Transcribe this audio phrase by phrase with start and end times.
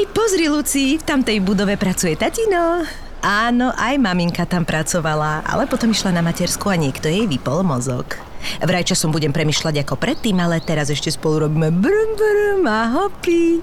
[0.00, 2.88] Jej, pozri, Luci, v tamtej budove pracuje tatino.
[3.20, 8.16] Áno, aj maminka tam pracovala, ale potom išla na matersku a niekto jej vypol mozog.
[8.64, 13.60] Vraj časom budem premyšľať ako predtým, ale teraz ešte spolu robíme brum brum a hopy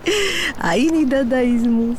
[0.62, 1.98] a iný dadaizmus.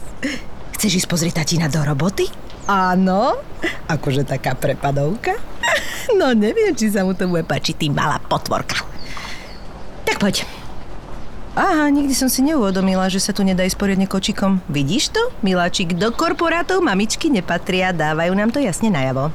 [0.79, 2.31] Chceš ísť pozrieť tatina do roboty?
[2.71, 3.43] Áno,
[3.91, 5.35] akože taká prepadovka.
[6.15, 8.87] No neviem, či sa mu to bude páčiť, tým malá potvorka.
[10.07, 10.47] Tak poď,
[11.59, 14.63] Aha, nikdy som si neuvedomila, že sa tu nedá ísť poriadne kočikom.
[14.71, 15.19] Vidíš to?
[15.43, 19.35] Miláčik, do korporátov mamičky nepatria, dávajú nám to jasne najavo.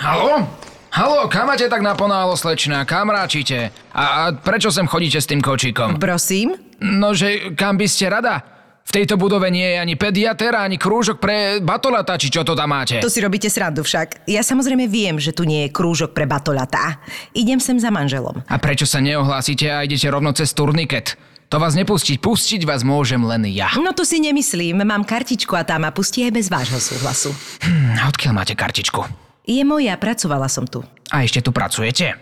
[0.00, 0.48] Halo?
[0.96, 2.88] Halo, kam máte tak naponálo, slečná?
[2.88, 3.68] Kam ráčite?
[3.92, 6.00] A, a prečo sem chodíte s tým kočíkom?
[6.00, 6.56] Prosím?
[6.80, 8.53] No, že kam by ste rada?
[8.84, 12.68] V tejto budove nie je ani pediater, ani krúžok pre batolata, či čo to tam
[12.76, 13.00] máte.
[13.00, 14.28] To si robíte srandu však.
[14.28, 17.00] Ja samozrejme viem, že tu nie je krúžok pre batolata.
[17.32, 18.44] Idem sem za manželom.
[18.44, 21.16] A prečo sa neohlásite a idete rovno cez turniket?
[21.48, 23.72] To vás nepustiť, pustiť vás môžem len ja.
[23.80, 27.30] No to si nemyslím, mám kartičku a tá ma pustí aj bez vášho súhlasu.
[27.64, 29.00] Hm, odkiaľ máte kartičku?
[29.44, 30.84] Je moja, pracovala som tu.
[31.12, 32.16] A ešte tu pracujete?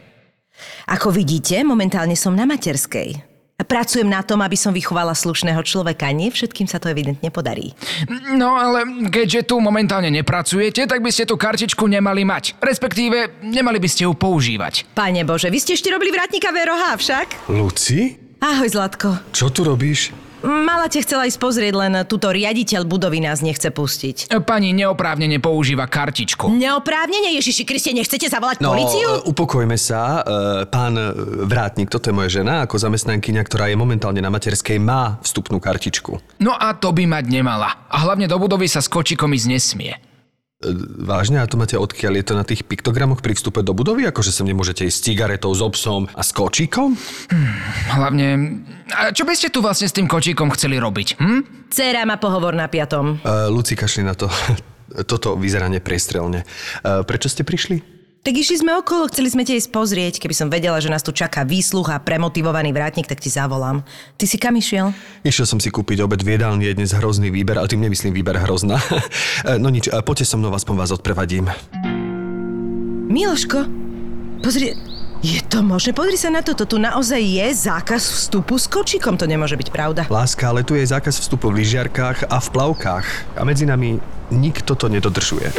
[0.90, 3.31] Ako vidíte, momentálne som na materskej.
[3.62, 6.10] Pracujem na tom, aby som vychovala slušného človeka.
[6.12, 7.72] Nie všetkým sa to evidentne podarí.
[8.36, 12.58] No ale keďže tu momentálne nepracujete, tak by ste tú kartičku nemali mať.
[12.60, 14.94] Respektíve, nemali by ste ju používať.
[14.94, 17.26] Pane Bože, vy ste ešte robili vrátnika VROH však?
[17.50, 18.18] Luci?
[18.42, 19.08] Ahoj, Zlatko.
[19.30, 20.21] Čo tu robíš?
[20.42, 24.34] Mala te chcela ísť pozrieť, len túto riaditeľ budovy nás nechce pustiť.
[24.42, 26.50] Pani neoprávnene používa kartičku.
[26.50, 27.34] Neoprávnene?
[27.38, 29.08] Ježiši Kriste, nechcete zavolať no, policiu?
[29.22, 30.20] E, upokojme sa.
[30.20, 30.98] E, pán
[31.46, 36.42] Vrátnik, toto je moja žena, ako zamestnankyňa, ktorá je momentálne na materskej, má vstupnú kartičku.
[36.42, 37.86] No a to by mať nemala.
[37.86, 40.11] A hlavne do budovy sa s kočikom ísť nesmie.
[40.62, 40.70] E,
[41.02, 41.42] vážne?
[41.42, 42.22] A to máte odkiaľ?
[42.22, 44.06] Je to na tých piktogramoch pri vstupe do budovy?
[44.06, 46.94] Akože sem nemôžete ísť s cigaretou, s obsom a s kočíkom?
[47.28, 47.54] Hmm,
[47.98, 48.26] hlavne...
[48.94, 51.18] A čo by ste tu vlastne s tým kočíkom chceli robiť?
[51.18, 51.40] Hm?
[51.74, 53.18] Cera má pohovor na piatom.
[53.26, 54.30] Uh, Luci, kašli na to.
[55.10, 56.46] Toto vyzerá neprestrelne.
[56.84, 58.01] Uh, prečo ste prišli?
[58.22, 60.14] Tak išli sme okolo, chceli sme ťa ísť pozrieť.
[60.22, 63.82] Keby som vedela, že nás tu čaká výsluch a premotivovaný vrátnik, tak ti zavolám.
[64.14, 64.94] Ty si kam išiel?
[65.26, 68.38] Išiel som si kúpiť obed v jedálni, je dnes hrozný výber, ale tým nemyslím výber
[68.38, 68.78] hrozná.
[69.62, 71.50] no nič, poďte so mnou, aspoň vás odprevadím.
[73.10, 73.66] Miloško,
[74.38, 74.78] pozri,
[75.18, 75.90] je to možné?
[75.90, 76.62] Pozri sa na toto.
[76.62, 79.18] Tu naozaj je zákaz vstupu s kočikom.
[79.18, 80.06] To nemôže byť pravda.
[80.06, 83.06] Láska, ale tu je zákaz vstupu v lyžiarkách a v plavkách.
[83.34, 83.98] A medzi nami
[84.30, 85.50] nikto to nedodržuje.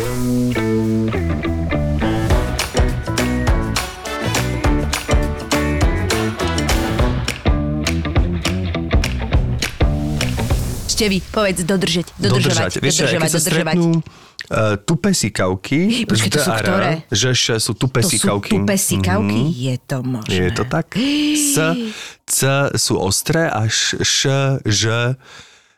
[11.03, 13.75] Števy, povedz, dodržať, dodržovať, dodržať, Vieš, dodržovať, keď dodržovať.
[13.75, 13.91] Stretnú,
[14.51, 16.03] Uh, tupe sikavky.
[16.03, 17.07] Počkej, to sú ktoré?
[17.07, 18.51] Že sú tupe to sikavky.
[18.51, 19.39] sú tupe sikavky?
[19.39, 19.63] Mm-hmm.
[19.71, 20.35] Je to možné.
[20.35, 20.87] Je to tak?
[20.99, 21.55] S,
[22.27, 22.37] C
[22.75, 24.19] sú ostré a š, š,
[24.67, 25.15] ž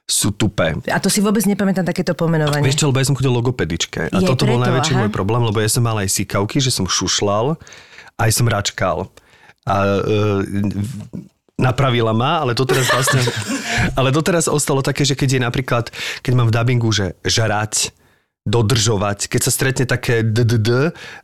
[0.10, 0.82] sú tupé.
[0.90, 2.66] A to si vôbec nepamätám takéto pomenovanie.
[2.66, 4.10] Vieš čo, lebo ja som chodil logopedičke.
[4.10, 5.02] A Je toto preto, bol najväčší aha.
[5.06, 7.62] môj problém, lebo ja som mal aj sikavky, že som šušlal,
[8.18, 9.14] aj som račkal.
[9.70, 10.42] A uh,
[11.66, 13.26] napravila ma, ale doteraz vlastne,
[14.00, 15.86] ale doteraz ostalo také, že keď je napríklad,
[16.22, 17.90] keď mám v dubbingu, že žrať,
[18.46, 20.70] dodržovať, keď sa stretne také d, d, d,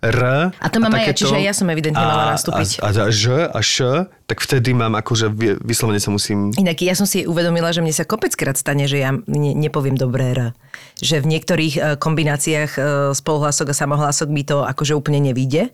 [0.02, 0.20] r.
[0.58, 2.82] A to mám aj ja, čiže ja som evidentne mala nastúpiť.
[2.82, 6.50] A, a, a ž a š, tak vtedy mám akože vy- vyslovene sa musím...
[6.58, 10.34] Inak ja som si uvedomila, že mne sa kopeckrát stane, že ja ne, nepoviem dobré
[10.34, 10.42] R.
[10.98, 12.82] Že v niektorých e, kombináciách e,
[13.14, 15.70] spoluhlasok a samohlasok mi to akože úplne nevíde.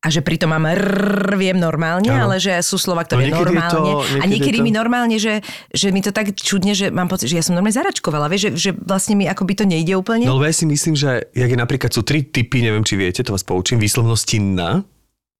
[0.00, 2.24] A že pritom mám rrr, viem normálne, Áno.
[2.24, 4.00] ale že sú slova, ktoré No to- normálne.
[4.00, 7.04] a niekedy je niekedy to- mi normálne, že, že mi to tak čudne, že mám
[7.04, 8.26] pocit, že ja som normálne zaračkovala.
[8.26, 10.24] Vieš, že, že vlastne mi akoby to nejde úplne.
[10.24, 13.20] No lebo ja si myslím, že jak je napríklad sú tri typy, neviem či viete,
[13.20, 14.80] to vás poučím, výslovnosti na,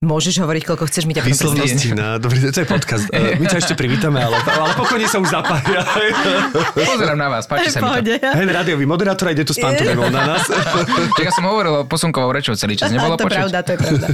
[0.01, 2.17] Môžeš hovoriť, koľko chceš, my ťa Výslovnosti na...
[2.17, 3.05] Dobrý, to je podcast.
[3.13, 5.85] Eh, My ťa ešte privítame, ale, ale pokojne sa už zapája.
[6.73, 8.17] Pozerám na vás, páči sa mi to.
[8.17, 10.49] Hen rádiový moderátor ide tu s pantomimou na nás.
[11.13, 13.41] Tak ja som hovoril o posunkovou rečou celý čas, nebolo to je počuť?
[13.45, 14.07] pravda, to je pravda.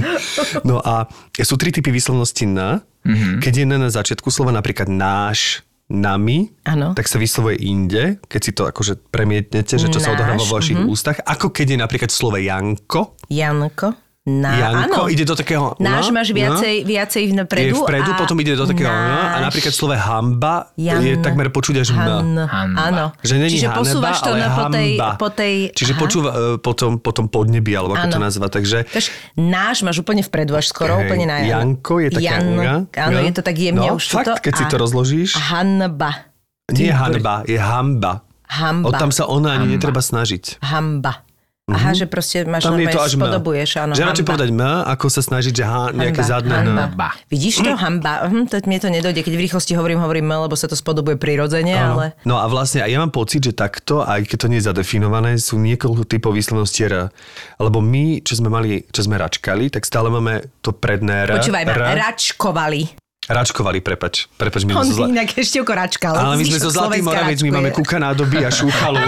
[0.67, 1.07] No a
[1.39, 2.83] sú tri typy výslovnosti na.
[3.07, 3.39] Mhm.
[3.39, 6.99] Keď je na na začiatku slova napríklad náš, nami, Áno.
[6.99, 10.59] tak sa vyslovuje inde, keď si to akože premietnete, že čo sa Náš, odohráva vo
[10.59, 13.15] vašich ústach, ako keď je napríklad v slove Janko.
[13.31, 13.95] Janko.
[14.27, 15.13] Na, Janko áno.
[15.13, 15.79] ide do takého...
[15.79, 17.71] Náš no, máš viacej, viacej no, vpredu.
[17.71, 21.15] je vpredu, a potom ide do takého no, a náš napríklad slove hamba Jan- je
[21.23, 21.95] takmer počuť až.
[21.95, 22.75] Han, Hanba.
[22.91, 23.05] áno.
[23.23, 25.09] Že není Čiže haneba, posúvaš to ale na, po tej, hamba.
[25.15, 25.53] po tej...
[25.71, 26.01] Čiže aha.
[26.03, 28.25] počúva e, potom, potom podnebí, alebo ako to Áno.
[28.27, 28.47] nazva.
[28.51, 29.07] Takže Vieš,
[29.39, 32.27] náš máš úplne vpredu, až skoro Hej, úplne na Janko je také...
[32.27, 32.75] Jan, ja,
[33.07, 33.31] áno, ja.
[33.31, 34.43] je to tak jemne no, už fakt, tuto.
[34.43, 35.39] keď si A- to rozložíš.
[35.39, 36.35] Hanba.
[36.75, 38.27] Nie hanba, je hamba.
[38.47, 38.91] Hamba.
[38.91, 40.59] Od tam sa ona ani netreba snažiť.
[40.67, 41.26] Hamba.
[41.67, 42.71] Aha, že proste máš Mhm.
[42.71, 43.91] Tam je to až spodobuješ, áno.
[43.91, 44.31] Že radšej hamba.
[44.31, 46.83] povedať m, ako sa snažiť, že ha, nejaké zadné hanba.
[46.87, 46.95] n.
[46.95, 47.09] Ba.
[47.27, 47.75] Vidíš to?
[47.75, 48.13] Hamba.
[48.23, 49.19] Hm, to, mne to nedojde.
[49.19, 51.99] Keď v rýchlosti hovorím, hovorím m, lebo sa to spodobuje prirodzene, Áno.
[51.99, 52.05] ale...
[52.23, 55.35] No a vlastne a ja mám pocit, že takto, aj keď to nie je zadefinované,
[55.35, 57.11] sú niekoľko typov výslovnosti R.
[57.59, 61.35] Lebo my, čo sme mali, čo sme račkali, tak stále máme to predné R.
[61.35, 61.99] Počúvaj ma, R.
[61.99, 63.06] račkovali.
[63.27, 64.31] Račkovali, prepač.
[64.39, 65.11] Prepač, my On zla...
[65.11, 66.15] inak ešte ako račkal.
[66.15, 69.03] Ale my sme zo Zlatý Slovenská Moravec, my máme kuka nádoby a šúchalu.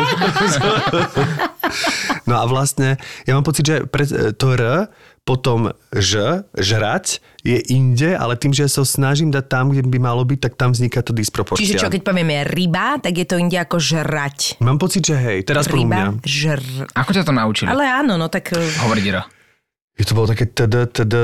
[2.29, 4.03] no a vlastne, ja mám pocit, že pre,
[4.35, 4.91] to R,
[5.23, 10.25] potom Ž, žrať, je inde, ale tým, že sa snažím dať tam, kde by malo
[10.27, 11.63] byť, tak tam vzniká to disproporcia.
[11.63, 14.57] Čiže čo, keď povieme ryba, tak je to inde ako žrať.
[14.59, 16.03] Mám pocit, že hej, teraz podľa mňa.
[16.17, 16.61] Ryba, žr...
[16.97, 17.69] Ako ťa to naučili?
[17.69, 18.51] Ale áno, no tak...
[18.51, 19.23] eh, Hovoriť ro.
[19.99, 21.15] Je to bolo také td, td,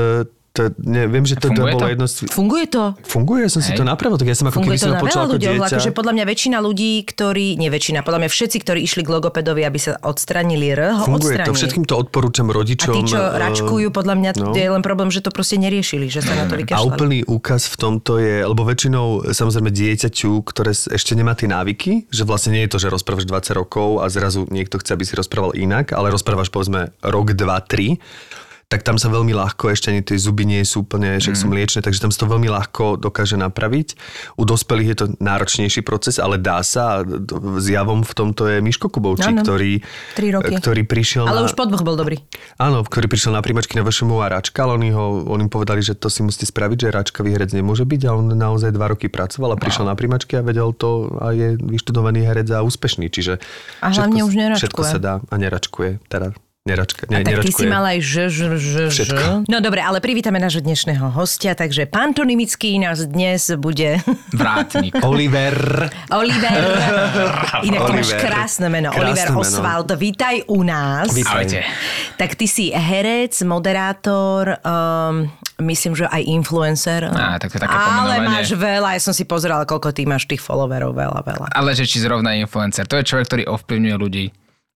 [0.56, 1.92] td, neviem, že td Funguje bolo to?
[1.92, 2.14] jedno z...
[2.32, 2.84] Funguje to.
[3.04, 3.78] Funguje, som si Hej.
[3.78, 5.68] to napravil, tak ja som ako Funguje keby to som na počul ako dieťa.
[5.76, 9.62] akože podľa mňa väčšina ľudí, ktorí, nie väčšina, podľa mňa všetci, ktorí išli k logopedovi,
[9.62, 11.46] aby sa odstranili R, ho Funguje odstranili.
[11.46, 12.94] to, všetkým to odporúčam A rodičom.
[12.96, 14.56] tí, čo eh, račkujú, podľa mňa no.
[14.56, 16.88] je len problém, že to proste neriešili, že sa na to A vykašľali.
[16.88, 22.24] úplný úkaz v tomto je, lebo väčšinou samozrejme dieťaťu, ktoré ešte nemá tie návyky, že
[22.24, 25.52] vlastne nie je to, že rozprávaš 20 rokov a zrazu niekto chce, aby si rozprával
[25.52, 27.98] inak, ale rozprávaš povedzme rok, dva, tri,
[28.66, 31.86] tak tam sa veľmi ľahko, ešte ani tie zuby nie sú úplne, však sú mliečne,
[31.86, 33.94] takže tam sa to veľmi ľahko dokáže napraviť.
[34.34, 37.06] U dospelých je to náročnejší proces, ale dá sa.
[37.62, 39.46] Zjavom v tomto je Miško Kubovčík, Áno.
[39.46, 39.86] ktorý,
[40.34, 40.58] roky.
[40.58, 41.46] ktorý prišiel Ale na...
[41.46, 42.18] už po dvoch bol dobrý.
[42.58, 45.94] Áno, ktorý prišiel na príjmačky na VŠMU a račkal, oni, ho, oni im povedali, že
[45.94, 49.54] to si musíte spraviť, že račkavý herec nemôže byť a on naozaj dva roky pracoval
[49.54, 53.38] a prišiel na príjmačky a vedel to a je vyštudovaný herec a úspešný, čiže
[53.78, 54.58] A hlavne už neračkuje.
[54.58, 56.34] všetko sa dá a neračkuje, teda
[56.66, 59.00] neračka, ne, A tak ty si mal aj ž, ž, ž, ž.
[59.46, 64.02] No dobre, ale privítame nášho dnešného hostia, takže pán Tonimický nás dnes bude
[64.34, 64.98] Vrátnik.
[65.00, 65.54] Oliver.
[66.10, 66.58] Oliver.
[67.68, 68.20] Inak to máš Oliver.
[68.20, 68.90] krásne meno.
[68.90, 69.40] Krásne Oliver meno.
[69.40, 71.08] Oswald, vítaj u nás.
[71.08, 71.32] Vítaj.
[71.32, 71.60] Ahojte.
[72.16, 77.06] Tak ty si herec, moderátor, um, myslím, že aj influencer.
[77.06, 77.86] Á, tak to je také Ale
[78.18, 78.28] pomenovanie.
[78.34, 81.46] máš veľa, ja som si pozerala, koľko ty máš tých followerov, veľa, veľa.
[81.52, 82.84] Ale že či zrovna influencer.
[82.84, 84.26] To je človek, ktorý ovplyvňuje ľudí.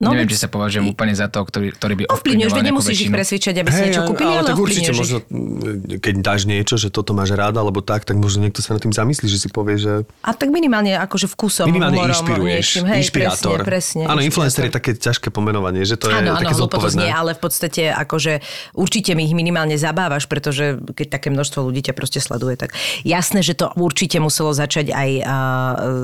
[0.01, 3.13] No, Neviem, či sa považujem úplne za to, ktorý, ktorý by Ovplyvňuješ, veď nemusíš ich
[3.13, 4.97] presvedčať, aby si niečo kúpili, ale, ale tak určite ich.
[4.97, 8.73] možno, mm, keď dáš niečo, že toto máš rád, alebo tak, tak možno niekto sa
[8.73, 12.49] nad tým zamyslí, že si povie, že A tak minimálne akože vkusom, minimálne humorom, inšpiruješ.
[12.49, 12.85] niečím.
[12.89, 13.59] Hej, inšpirátor.
[13.61, 16.63] Presne, presne, Áno, influencer je také ťažké pomenovanie, že to je Áno, áno, také znie,
[16.65, 17.05] zodpovedné.
[17.13, 18.33] ale v podstate akože
[18.73, 22.73] určite mi ich minimálne zabávaš, pretože keď také množstvo ľudí ťa proste sleduje, tak
[23.05, 25.29] jasné, že to určite muselo začať aj uh,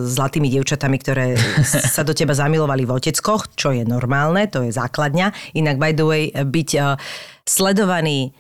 [0.04, 1.40] zlatými dievčatami, ktoré
[1.96, 5.56] sa do teba zamilovali v oteckoch, čo je normálne, to je základňa.
[5.56, 6.98] Inak by the way, byť uh,
[7.46, 8.34] sledovaný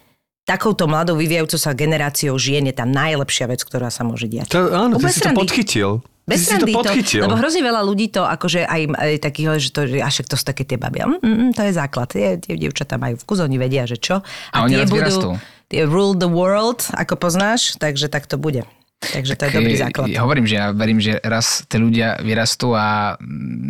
[0.46, 4.54] takouto mladou vyvíjajúcou sa generáciou žien je tam najlepšia vec, ktorá sa môže diať.
[4.54, 5.90] To, áno, ty si to podchytil.
[6.26, 7.22] Ty Bez si to podchytil.
[7.22, 10.34] lebo hrozne veľa ľudí to akože aj, aj takých, že to, že a však to
[10.34, 11.06] sú také tie baby.
[11.06, 12.10] Mm, mm, to je základ.
[12.10, 14.26] Tie, tie dievčatá majú vkus, oni vedia, že čo.
[14.50, 15.38] A oni tie vyrastú.
[15.70, 18.66] tie rule the world, ako poznáš, takže tak to bude.
[19.12, 20.06] Takže to je dobrý základ.
[20.10, 23.14] Ja hovorím, že ja verím, že raz tí ľudia vyrastú a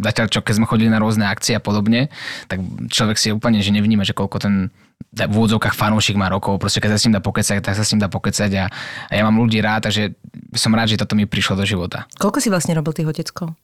[0.05, 2.09] zatiaľ čo, keď sme chodili na rôzne akcie a podobne,
[2.49, 4.55] tak človek si úplne že nevníma, že koľko ten
[5.16, 7.90] v úvodzovkách fanúšik má rokov, proste keď sa s ním dá pokecať, tak sa s
[7.93, 8.64] ním dá pokecať a,
[9.09, 10.16] a ja mám ľudí rád, takže
[10.52, 12.05] som rád, že toto mi prišlo do života.
[12.21, 13.57] Koľko si vlastne robil tých oteckov?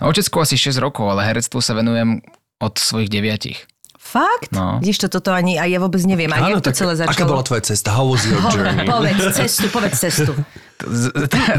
[0.00, 2.22] Otecku asi 6 rokov, ale herectvu sa venujem
[2.62, 3.66] od svojich deviatich.
[4.10, 4.50] Fakt?
[4.50, 4.82] No.
[4.82, 6.26] Vidíš, to toto ani, a ja vôbec neviem.
[6.34, 7.14] A Áno, to tak celé začalo?
[7.14, 7.94] aká bola tvoja cesta?
[7.94, 8.82] How was your journey?
[8.90, 10.32] povedz cestu, povedz cestu.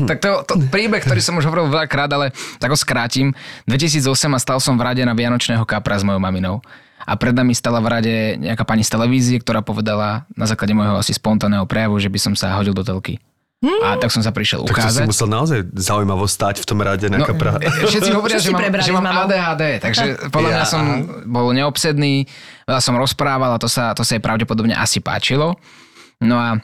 [0.10, 3.38] Tak to, to príbeh, ktorý som už hovoril veľakrát, ale tak ho skrátim.
[3.70, 6.58] 2008 a stal som v rade na Vianočného kapra s mojou maminou.
[7.06, 10.98] A pred nami stala v rade nejaká pani z televízie, ktorá povedala na základe môjho
[10.98, 13.22] asi spontánneho prejavu, že by som sa hodil do telky.
[13.62, 15.06] A tak som sa prišiel Tak to si ukázať.
[15.06, 17.62] musel naozaj zaujímavo stáť v tom rade na No, kapra.
[17.62, 19.06] všetci hovoria, že si mám, že mám?
[19.22, 20.68] ADHD, takže podľa mňa Ja.
[20.68, 20.84] som
[21.24, 22.26] bol neobsedný,
[22.66, 25.62] veľa som rozprával a to sa, to sa jej pravdepodobne asi páčilo.
[26.18, 26.58] No a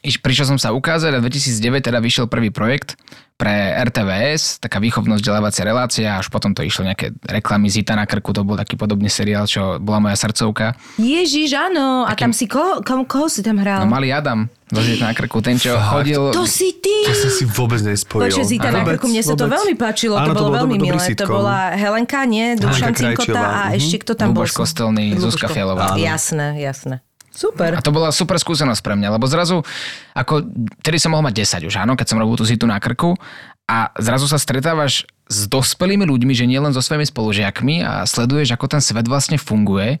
[0.00, 2.96] iš- prišiel som sa ukázať a 2009 teda vyšiel prvý projekt
[3.34, 8.30] pre RTVS, taká výchovnosť vzdelávacia relácia, až potom to išlo nejaké reklamy Zita na krku,
[8.30, 10.78] to bol taký podobný seriál, čo bola moja srdcovka.
[11.02, 12.06] Ježiš, áno.
[12.06, 13.82] A tam si, koho, koho, koho si tam hral?
[13.82, 16.30] No malý Adam, Zita na krku, ten čo chodil...
[16.30, 17.10] To si ty!
[17.10, 18.30] To som si vôbec nespojil.
[18.30, 19.58] Počuť, Zita na krku, mne sa to vôbec.
[19.58, 21.02] veľmi páčilo, Áno, to bolo bol veľmi dobrý milé.
[21.02, 21.34] To sitcom.
[21.34, 22.54] bola Helenka, nie?
[22.54, 24.46] Dušan Cinkota a ešte kto tam bol?
[24.46, 25.98] Luboš Kostelný, Zuzka Fialová.
[25.98, 27.02] Jasné, jasné.
[27.34, 27.74] Super.
[27.74, 29.66] A to bola super skúsenosť pre mňa, lebo zrazu,
[30.14, 30.46] ako,
[30.86, 33.18] tedy som mohol mať 10 už, áno, keď som robil tú zitu na krku
[33.66, 38.78] a zrazu sa stretávaš s dospelými ľuďmi, že nielen so svojimi spolužiakmi a sleduješ, ako
[38.78, 39.98] ten svet vlastne funguje.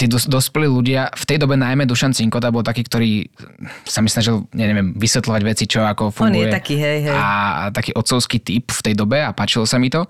[0.00, 3.28] Tí dos- dospelí ľudia, v tej dobe najmä Dušan Cinkota bol taký, ktorý
[3.84, 6.48] sa mi snažil, ja neviem, vysvetľovať veci, čo ako On je funguje.
[6.48, 7.12] taký, hej, hej.
[7.12, 7.24] A
[7.68, 10.08] taký otcovský typ v tej dobe a páčilo sa mi to.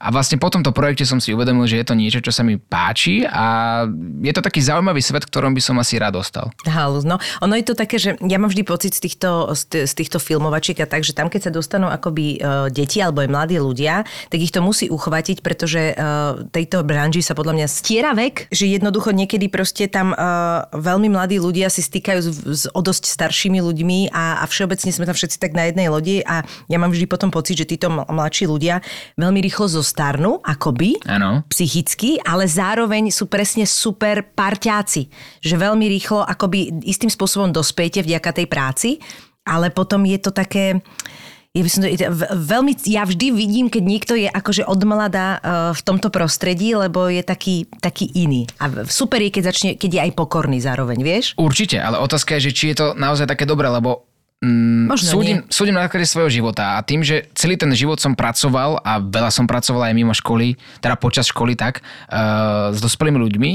[0.00, 2.56] A vlastne po tomto projekte som si uvedomil, že je to niečo, čo sa mi
[2.56, 3.84] páči a
[4.24, 6.48] je to taký zaujímavý svet, ktorom by som asi rád ostal.
[6.64, 7.20] Halus, no.
[7.44, 10.88] Ono je to také, že ja mám vždy pocit z týchto, z týchto filmovačiek a
[10.88, 14.48] tak, že tam, keď sa dostanú akoby uh, deti alebo aj mladí ľudia, tak ich
[14.48, 19.52] to musí uchvatiť, pretože uh, tejto branži sa podľa mňa stiera vek, že jednoducho niekedy
[19.52, 24.40] proste tam uh, veľmi mladí ľudia si stýkajú s, s o dosť staršími ľuďmi a,
[24.40, 26.40] a všeobecne sme tam všetci tak na jednej lodi a
[26.72, 28.80] ja mám vždy potom pocit, že títo mladší ľudia
[29.20, 31.42] veľmi rýchlo zostarnú, akoby, Áno.
[31.50, 35.10] psychicky, ale zároveň sú presne super parťáci.
[35.42, 38.90] Že veľmi rýchlo akoby istým spôsobom dospejete vďaka tej práci,
[39.42, 40.78] ale potom je to také...
[41.50, 41.90] Ja, by som to,
[42.30, 47.10] veľmi, ja vždy vidím, keď niekto je akože od mladá uh, v tomto prostredí, lebo
[47.10, 48.46] je taký, taký iný.
[48.62, 51.34] A super je, keď, začne, keď je aj pokorný zároveň, vieš?
[51.34, 54.06] Určite, ale otázka je, že či je to naozaj také dobré, lebo
[54.44, 55.52] mm, Možno súdim, nie.
[55.52, 59.30] súdim na základe svojho života a tým, že celý ten život som pracoval a veľa
[59.32, 63.50] som pracoval aj mimo školy, teda počas školy tak, uh, s dospelými ľuďmi,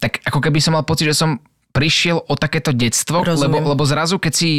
[0.00, 1.38] tak ako keby som mal pocit, že som
[1.70, 3.62] prišiel o takéto detstvo, Rozumiem.
[3.62, 4.50] lebo, lebo zrazu, keď si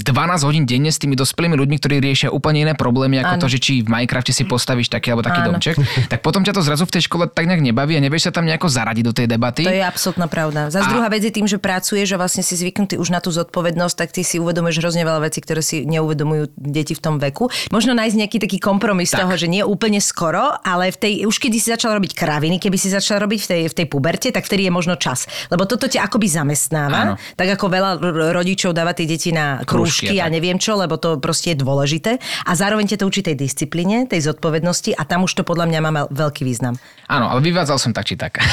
[0.00, 3.42] 12 hodín denne s tými dospelými ľuďmi, ktorí riešia úplne iné problémy, ako Áno.
[3.42, 5.54] to, že či v Minecrafte si postavíš taký alebo taký Áno.
[5.54, 5.76] domček,
[6.08, 8.48] tak potom ťa to zrazu v tej škole tak nejak nebaví a nevieš sa tam
[8.48, 9.62] nejako zaradiť do tej debaty.
[9.62, 10.72] To je absolútna pravda.
[10.72, 13.28] Zas A- druhá vec je tým, že pracuješ a vlastne si zvyknutý už na tú
[13.30, 17.52] zodpovednosť, tak ty si uvedomuješ hrozne veľa vecí, ktoré si neuvedomujú deti v tom veku.
[17.68, 19.28] Možno nájsť nejaký taký kompromis Tak.
[19.28, 22.76] toho, že nie úplne skoro, ale v tej, už keď si začal robiť kraviny, keby
[22.80, 25.28] si začal robiť v tej, v tej puberte, tak vtedy je možno čas.
[25.52, 27.00] Lebo toto ťa akoby zamestnáva.
[27.04, 27.14] Áno.
[27.36, 27.90] Tak ako veľa
[28.32, 30.32] rodičov dáva tie deti na Krúžky krúžky a a tak.
[30.32, 32.16] neviem čo, lebo to proste je dôležité.
[32.42, 35.78] A zároveň ťa to učí tej disciplíne, tej zodpovednosti a tam už to podľa mňa
[35.80, 36.78] má veľký význam.
[37.06, 38.38] Áno, ale vyvádzal som tak či tak.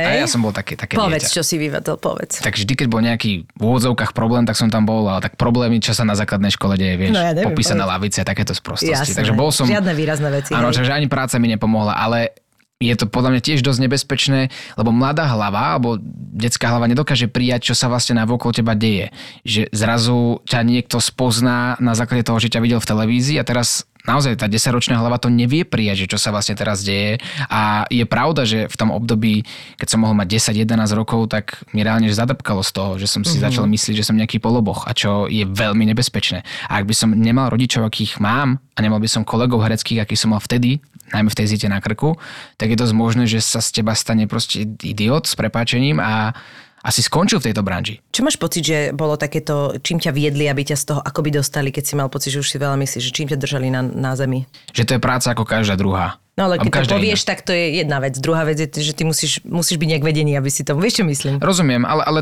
[0.00, 1.34] A ja som bol také, také Povedz, dieťa.
[1.34, 2.38] čo si vyvedol, povedz.
[2.38, 5.78] Tak vždy, keď bol nejaký v úvodzovkách problém, tak som tam bol, ale tak problémy,
[5.78, 7.92] čo sa na základnej škole deje, vieš, No ja neviem, popísané povedz.
[7.92, 8.92] lavice, takéto sprostosti.
[8.92, 9.16] Jasné.
[9.16, 9.66] Takže bol som...
[9.66, 10.76] Žiadne výrazné veci, Áno, hej.
[10.76, 12.34] takže ani práca mi nepomohla, ale
[12.80, 14.40] je to podľa mňa tiež dosť nebezpečné,
[14.80, 16.00] lebo mladá hlava alebo
[16.32, 19.12] detská hlava nedokáže prijať, čo sa vlastne na okolo teba deje.
[19.44, 23.84] Že zrazu ťa niekto spozná na základe toho, že ťa videl v televízii a teraz
[24.08, 27.20] naozaj tá 10-ročná hlava to nevie prijať, že čo sa vlastne teraz deje.
[27.52, 29.44] A je pravda, že v tom období,
[29.76, 33.36] keď som mohol mať 10-11 rokov, tak mi reálne zadrbkalo z toho, že som si
[33.36, 33.44] mm-hmm.
[33.44, 36.40] začal myslieť, že som nejaký poloboch a čo je veľmi nebezpečné.
[36.72, 40.20] A ak by som nemal rodičov, akých mám a nemal by som kolegov hereckých, akých
[40.24, 42.16] som mal vtedy, najmä v tej zite na krku,
[42.56, 46.34] tak je dosť možné, že sa z teba stane proste idiot s prepáčením a
[46.80, 48.00] asi skončil v tejto branži.
[48.08, 51.68] Čo máš pocit, že bolo takéto, čím ťa viedli, aby ťa z toho akoby dostali,
[51.68, 54.16] keď si mal pocit, že už si veľa myslíš, že čím ťa držali na, na
[54.16, 54.48] zemi?
[54.72, 56.16] Že to je práca ako každá druhá.
[56.40, 57.28] No ale keď to povieš, iná.
[57.28, 58.16] tak to je jedna vec.
[58.16, 60.72] Druhá vec je, že ty musíš, musíš byť nejak vedený, aby si to...
[60.72, 61.36] Vieš, čo myslím?
[61.36, 62.20] Rozumiem, ale, ale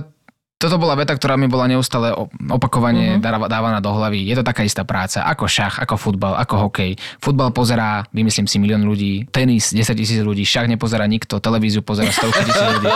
[0.58, 2.10] toto bola veta, ktorá mi bola neustále
[2.50, 3.46] opakovane uh-huh.
[3.46, 4.26] dávaná do hlavy.
[4.26, 6.98] Je to taká istá práca, ako šach, ako futbal, ako hokej.
[7.22, 12.10] Futbal pozerá, vymyslím si, milión ľudí, tenis 10 tisíc ľudí, šach nepozerá nikto, televíziu pozerá
[12.10, 12.90] 100 tisíc ľudí.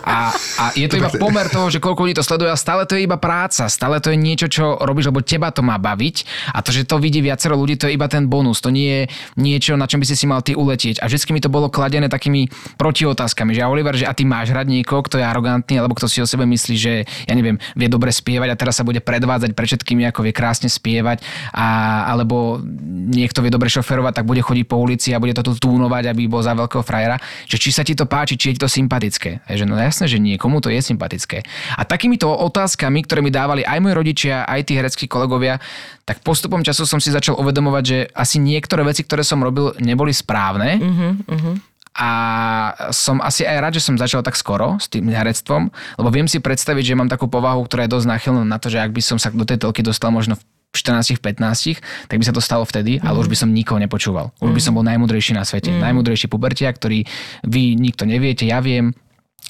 [0.00, 2.96] A, a je to iba pomer toho, že koľko ľudí to sleduje a stále to
[2.96, 6.24] je iba práca, stále to je niečo, čo robíš, lebo teba to má baviť
[6.56, 9.02] a to, že to vidí viacero ľudí, to je iba ten bonus, to nie je
[9.36, 11.04] niečo, na čom by si si mal ty uletieť.
[11.04, 12.48] A vždy mi to bolo kladené takými
[12.80, 16.24] protiotázkami, že Oliver, že a ty máš hrať niekoho, kto je arogantný, alebo kto si
[16.24, 19.66] o sebe myslí, že ja neviem, vie dobre spievať a teraz sa bude predvádzať pre
[19.66, 22.62] všetkými, ako vie krásne spievať, a, alebo
[23.10, 26.30] niekto vie dobre šoferovať, tak bude chodiť po ulici a bude to tu túnovať, aby
[26.30, 27.18] bol za veľkého frajera,
[27.50, 29.42] že či sa ti to páči, či je ti to sympatické.
[29.50, 31.42] Že no jasné, že nie, komu to je sympatické.
[31.74, 35.58] A takýmito otázkami, ktoré mi dávali aj moji rodičia, aj tí hereckí kolegovia,
[36.04, 40.12] tak postupom času som si začal uvedomovať, že asi niektoré veci, ktoré som robil, neboli
[40.12, 40.76] správne.
[41.94, 42.10] A
[42.90, 46.42] som asi aj rád, že som začal tak skoro s tým herectvom, lebo viem si
[46.42, 49.14] predstaviť, že mám takú povahu, ktorá je dosť náchylná na to, že ak by som
[49.14, 50.42] sa do tej telky dostal možno v
[50.74, 54.34] 14, 15, tak by sa to stalo vtedy, ale už by som nikoho nepočúval.
[54.42, 55.70] Už by som bol najmudrejší na svete.
[55.70, 57.06] Najmudrejší pubertia, ktorý
[57.46, 58.90] vy nikto neviete, ja viem,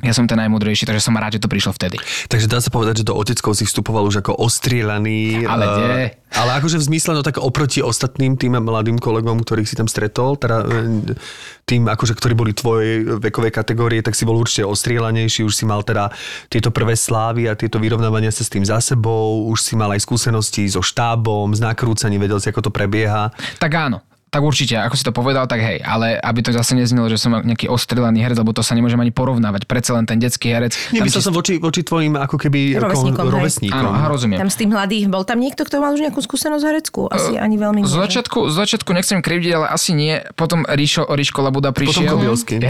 [0.02, 2.02] ja som ten najmudrejší, takže som rád, že to prišlo vtedy.
[2.26, 5.46] Takže dá sa povedať, že do oteckov si vstupoval už ako ostrielaný.
[5.46, 6.06] Ale eh, nie.
[6.34, 10.34] ale akože v zmysle, no tak oproti ostatným tým mladým kolegom, ktorých si tam stretol,
[10.34, 11.14] teda eh,
[11.62, 15.86] tým, akože, ktorí boli tvojej vekovej kategórie, tak si bol určite ostrielanejší, už si mal
[15.86, 16.10] teda
[16.50, 20.02] tieto prvé slávy a tieto vyrovnávania sa s tým za sebou, už si mal aj
[20.02, 23.30] skúsenosti so štábom, z nakrúcaní, vedel si, ako to prebieha.
[23.62, 24.02] Tak áno,
[24.34, 27.38] tak určite, ako si to povedal, tak hej, ale aby to zase neznelo, že som
[27.38, 29.70] nejaký ostrelaný herec, lebo to sa nemôžem ani porovnávať.
[29.70, 30.74] Predsa len ten detský herec.
[30.90, 33.78] Nemyslel si- som voči, voči tvojim ako keby Rovesníkom, rovesníkom.
[33.78, 34.42] Áno, aha, rozumiem.
[34.42, 37.06] Tam z tých mladých, bol tam niekto, kto mal už nejakú skúsenosť hereckú?
[37.06, 40.18] Asi ani veľmi Z začiatku, z začiatku nechcem krivdiť, ale asi nie.
[40.34, 42.10] Potom Ríšo, Ríško Labuda Potom prišiel.
[42.10, 42.58] Kobielsky.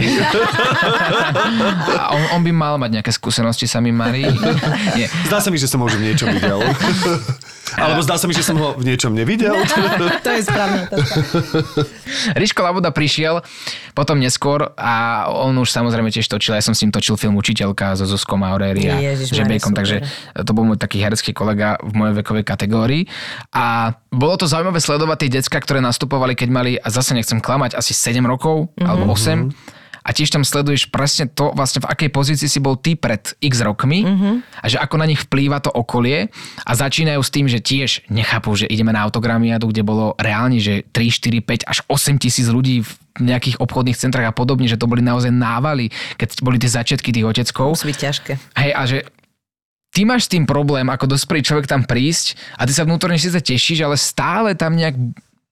[1.95, 4.29] A on, on, by mal mať nejaké skúsenosti, sa mi marí.
[4.99, 5.09] Nie.
[5.25, 6.61] Zdá sa mi, že som ho už v niečom videl.
[7.75, 9.57] Alebo zdá sa mi, že som ho v niečom nevidel.
[10.23, 10.87] To je správne.
[12.41, 13.41] Ríško Labuda prišiel
[13.95, 17.95] potom neskôr a on už samozrejme tiež točil, ja som s ním točil film Učiteľka
[17.95, 19.97] so Zuzkom Auréri a Ježišmarja, Žebejkom, takže
[20.43, 23.03] to bol môj taký herecký kolega v mojej vekovej kategórii.
[23.55, 27.79] A bolo to zaujímavé sledovať tie decka, ktoré nastupovali, keď mali, a zase nechcem klamať,
[27.79, 28.87] asi 7 rokov Mhm.
[28.87, 29.51] alebo 8
[30.05, 33.65] a tiež tam sleduješ presne to, vlastne v akej pozícii si bol ty pred x
[33.65, 34.31] rokmi Mhm.
[34.61, 36.29] a že ako na nich vplýva to okolie
[36.63, 40.85] a začínajú s tým, že tiež nechápu, že ideme na autogramiadu, kde bolo reálne, že
[40.93, 44.85] 3, 4, 5 až 8 tisíc ľudí v nejakých obchodných centrách a podobne, že to
[44.85, 45.89] boli naozaj návaly,
[46.21, 47.73] keď boli tie začiatky tých oteckov.
[47.73, 48.33] Musí byť ťažké.
[48.59, 48.99] Hej, a že
[49.95, 53.39] ty máš s tým problém, ako dospelý človek tam prísť a ty sa vnútorne síce
[53.39, 54.99] tešíš, ale stále tam nejak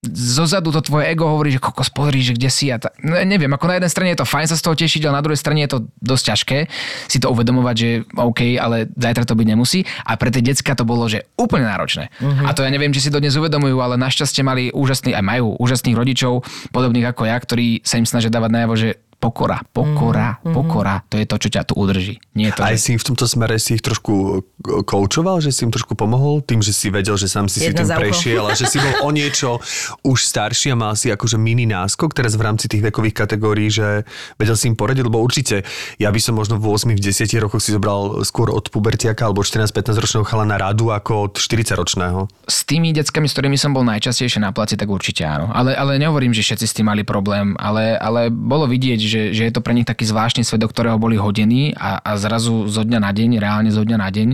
[0.03, 2.91] zozadu to tvoje ego hovorí, že kokos, pozri, že kde si a ta...
[3.07, 5.23] no, neviem, ako na jednej strane je to fajn sa z toho tešiť, ale na
[5.23, 6.59] druhej strane je to dosť ťažké
[7.07, 10.83] si to uvedomovať, že OK, ale zajtra to byť nemusí a pre tie decka to
[10.83, 12.11] bolo, že úplne náročné.
[12.43, 15.55] A to ja neviem, či si to dnes uvedomujú, ale našťastie mali úžasný, aj majú
[15.63, 16.43] úžasných rodičov,
[16.75, 21.31] podobných ako ja, ktorí sa im snažia dávať najavo, že pokora, pokora, pokora, to je
[21.31, 22.19] to, čo ťa tu udrží.
[22.35, 22.83] Nie je to, Aj že...
[22.83, 24.43] si v tomto smere si ich trošku
[24.83, 27.87] koučoval, že si im trošku pomohol tým, že si vedel, že sám si si Jedna
[27.87, 29.63] tým prešiel a že si bol o niečo
[30.03, 34.03] už starší a mal si akože mini náskok teraz v rámci tých vekových kategórií, že
[34.43, 35.63] vedel si im poradiť, lebo určite
[36.03, 39.47] ja by som možno v 8 v 10 rokoch si zobral skôr od pubertiaka alebo
[39.47, 42.27] 14-15 ročného chalana radu ako od 40 ročného.
[42.51, 45.53] s tými deckami, s ktorými som bol najčastejšie na placi, tak určite áno.
[45.55, 49.43] Ale, ale nehovorím, že všetci s tým mali problém, ale, ale bolo vidieť, že, že
[49.45, 52.81] je to pre nich taký zvláštny svet, do ktorého boli hodení a, a zrazu zo
[52.81, 54.29] dňa na deň, reálne zo dňa na deň,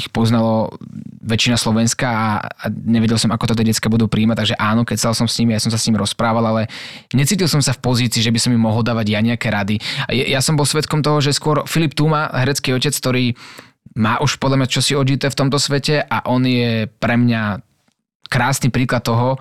[0.00, 0.72] ich poznalo
[1.20, 5.12] väčšina Slovenska a, a nevedel som, ako to tie decka budú príjmať, takže áno, keď
[5.12, 6.72] som s nimi, ja som sa s nimi rozprával, ale
[7.12, 9.76] necítil som sa v pozícii, že by som im mohol dávať ja nejaké rady.
[10.08, 13.36] Ja, ja som bol svetkom toho, že skôr Filip Tuma, herecký otec, ktorý
[13.92, 17.60] má už podľa mňa čosi odžité v tomto svete a on je pre mňa
[18.32, 19.36] krásny príklad toho,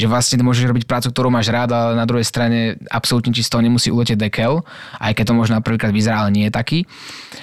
[0.00, 3.92] že vlastne môžeš robiť prácu, ktorú máš rád, ale na druhej strane absolútne toho nemusí
[3.92, 4.64] uletieť dekel,
[4.96, 6.78] aj keď to možno napríklad vyzerá, ale nie je taký.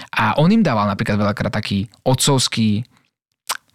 [0.09, 2.87] A on im dával napríklad veľakrát taký otcovský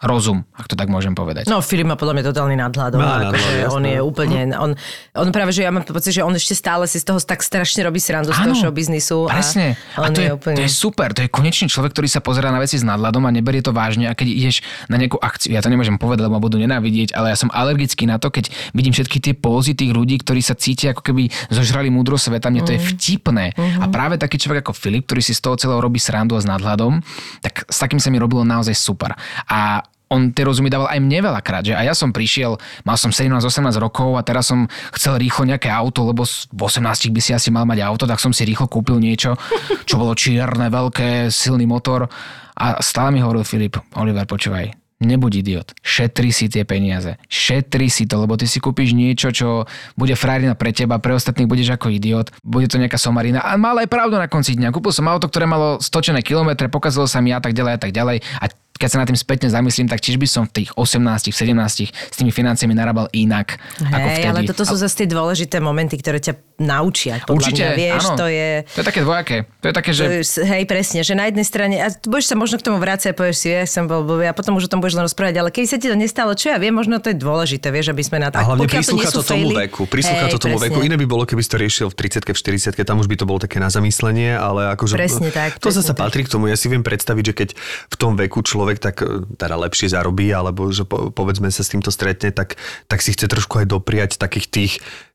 [0.03, 1.47] rozum, ak to tak môžem povedať.
[1.47, 2.91] No, Filip má podľa mňa totálny nadhľad.
[2.99, 3.71] On, nadhľad, akože, jasné.
[3.71, 4.39] on je úplne...
[4.59, 4.71] On,
[5.15, 7.87] on práve, že ja mám pocit, že on ešte stále si z toho tak strašne
[7.87, 9.31] robí srandu z toho Áno, showbiznisu.
[9.31, 9.79] Presne.
[9.95, 10.57] A on A to je, úplne...
[10.59, 11.15] to je super.
[11.15, 14.11] To je konečný človek, ktorý sa pozerá na veci s nadhľadom a neberie to vážne.
[14.11, 17.31] A keď ideš na nejakú akciu, ja to nemôžem povedať, lebo ma budú nenávidieť, ale
[17.31, 20.91] ja som alergický na to, keď vidím všetky tie pózy tých ľudí, ktorí sa cítia
[20.91, 22.51] ako keby zožrali múdro sveta.
[22.51, 23.55] Mne to je vtipné.
[23.79, 26.47] A práve taký človek ako Filip, ktorý si z toho celého robí srandu a s
[26.49, 26.99] nadhľadom,
[27.39, 29.15] tak s takým sa mi robilo naozaj super.
[29.47, 33.09] A on tie rozumy dával aj mne veľakrát, že a ja som prišiel, mal som
[33.09, 37.49] 17-18 rokov a teraz som chcel rýchlo nejaké auto, lebo v 18 by si asi
[37.49, 39.41] mal mať auto, tak som si rýchlo kúpil niečo,
[39.89, 42.13] čo bolo čierne, veľké, silný motor
[42.53, 48.07] a stále mi hovoril Filip, Oliver, počúvaj, nebuď idiot, šetri si tie peniaze, šetri si
[48.07, 49.67] to, lebo ty si kúpiš niečo, čo
[49.99, 53.43] bude frajerina pre teba, pre ostatných budeš ako idiot, bude to nejaká somarina.
[53.43, 54.71] A mal aj pravdu na konci dňa.
[54.71, 57.91] Kúpil som auto, ktoré malo stočené kilometre, pokazalo sa mi a tak ďalej a tak
[57.91, 58.23] ďalej.
[58.39, 58.47] A
[58.77, 62.17] keď sa nad tým spätne zamyslím, tak tiež by som v tých 18, 17 s
[62.17, 64.29] tými financiami narábal inak ako Hej, vtedy.
[64.29, 67.19] ale toto sú zase tie dôležité momenty, ktoré ťa naučia.
[67.27, 68.17] Podľa Určite, mňa, vieš, áno.
[68.19, 68.49] to je...
[68.71, 69.37] To je také dvojaké.
[69.61, 70.05] To je také, že...
[70.23, 73.15] To hej, presne, že na jednej strane, a budeš sa možno k tomu vrácať a
[73.19, 75.49] povieš si, ja som bol blbý a potom už o tom budeš len rozprávať, ale
[75.51, 78.23] keď sa ti to nestalo, čo ja viem, možno to je dôležité, vieš, aby sme
[78.23, 79.83] na A hlavne to prislúcha sú to tomu faily- veku.
[79.91, 80.71] Prislúcha Hej, to tomu presne.
[80.71, 80.79] veku.
[80.87, 83.25] Iné by bolo, keby si to riešil v 30 v 40 tam už by to
[83.27, 84.95] bolo také na zamyslenie, ale akože...
[84.95, 86.03] Presne tak, To presne zase tak.
[86.07, 86.47] patrí k tomu.
[86.47, 87.49] Ja si viem predstaviť, že keď
[87.91, 91.73] v tom veku človek tak e, teda lepšie zarobí, alebo že po, povedzme sa s
[91.73, 94.73] týmto stretne, tak, tak si chce trošku aj dopriať takých tých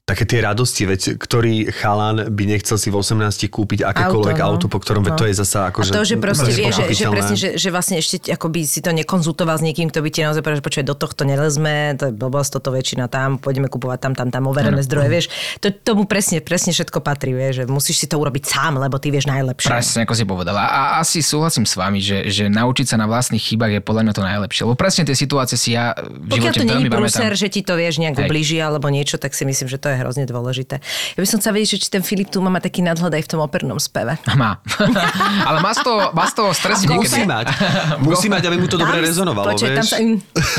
[0.08, 4.66] také tie radosti, veď ktorý chalán by nechcel si v 18 kúpiť akékoľvek auto, Auto,
[4.66, 4.72] no.
[4.72, 4.74] no.
[4.74, 5.12] po ktorom No.
[5.12, 5.20] no.
[5.20, 5.92] to je zasa A akože...
[5.92, 8.96] to, že proste vie, že, že, presne, že, že vlastne ešte ako by si to
[8.96, 12.14] nekonzultoval s niekým, kto by ti naozaj povedal, že počuje, do tohto nelezme, to je
[12.16, 15.26] blbosť, toto väčšina tam, pôjdeme kupovať tam, tam, tam overené zdroje, vieš.
[15.60, 19.12] To, tomu presne, presne všetko patrí, vieš, že musíš si to urobiť sám, lebo ty
[19.12, 19.68] vieš najlepšie.
[19.68, 20.72] Presne, ako si povedala.
[20.72, 24.14] A asi súhlasím s vami, že, že naučiť sa na vlastných chybách je podľa mňa
[24.16, 24.62] to najlepšie.
[24.64, 27.42] Lebo presne tie situácie si ja v Pokiaľ živote to není veľmi prúser, pamätám.
[27.44, 28.24] že ti to vieš nejak Hej.
[28.24, 30.80] ublíži alebo niečo, tak si myslím, že to je hrozne dôležité.
[31.18, 33.30] Ja by som chcela vedieť, že či ten Filip tu má taký nadhľad aj v
[33.30, 34.16] tom opernom speve.
[34.38, 34.62] Má.
[35.50, 37.26] Ale má z toho, má z toho stresy Musí niekedy.
[37.26, 37.46] mať.
[38.08, 39.78] Musí mať, aby mu to dobre Tam- rezonovalo, počkaj, vieš.
[39.78, 39.98] Tam sa,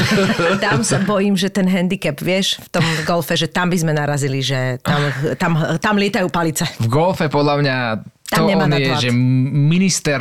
[0.66, 4.42] tam sa bojím, že ten handicap, vieš, v tom golfe, že tam by sme narazili,
[4.42, 5.00] že tam,
[5.38, 6.66] tam, tam lietajú palice.
[6.82, 7.76] V golfe podľa mňa
[8.28, 9.10] Tam to nemá on je, že
[9.48, 10.20] minister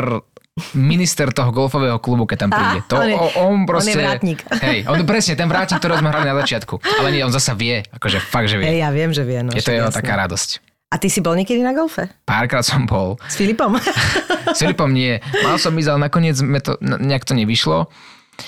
[0.73, 2.79] minister toho golfového klubu, keď tam príde.
[2.87, 4.39] To, on je- on, on je proste, vrátnik.
[4.59, 6.81] Hej, on presne, ten vrátnik, ktorý sme hrali na začiatku.
[6.97, 8.65] Ale nie, on zasa vie, akože fakt, že vie.
[8.67, 9.39] Hej, ja viem, že vie.
[9.39, 10.65] No, je to jeho taká radosť.
[10.87, 12.07] A ty si bol niekedy na golfe?
[12.23, 13.19] Párkrát som bol.
[13.27, 13.75] S Filipom?
[14.55, 15.19] S Filipom nie.
[15.43, 17.91] Mal som ísť, ale nakoniec me to, nejak to nevyšlo.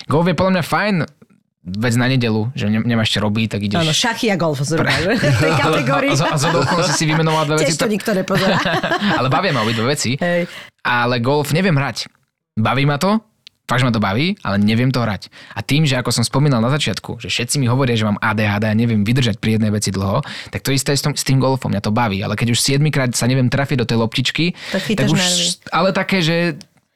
[0.08, 0.96] Golf je podľa mňa fajn
[1.60, 3.84] vec na nedelu, že ne, nemáš čo robiť, tak ideš...
[3.84, 4.90] Áno, šachy a golf zhruba?
[4.90, 6.12] V tej kategórii.
[6.16, 7.76] A, a si si vymenoval dve veci.
[7.76, 8.56] Tiež to nikto nepozerá.
[9.20, 10.16] ale bavia ma obidve veci.
[10.16, 10.48] Hej.
[10.82, 12.08] Ale golf neviem hrať.
[12.56, 13.20] Baví ma to,
[13.70, 15.30] fakt, ma to baví, ale neviem to hrať.
[15.54, 18.66] A tým, že ako som spomínal na začiatku, že všetci mi hovoria, že mám ADHD
[18.66, 21.38] a neviem vydržať pri jednej veci dlho, tak to isté je s, tom, s tým
[21.38, 22.20] golfom, mňa to baví.
[22.26, 25.46] Ale keď už 7 krát sa neviem trafiť do tej loptičky, Tak chytáš už, nervy.
[25.70, 26.36] ale také, že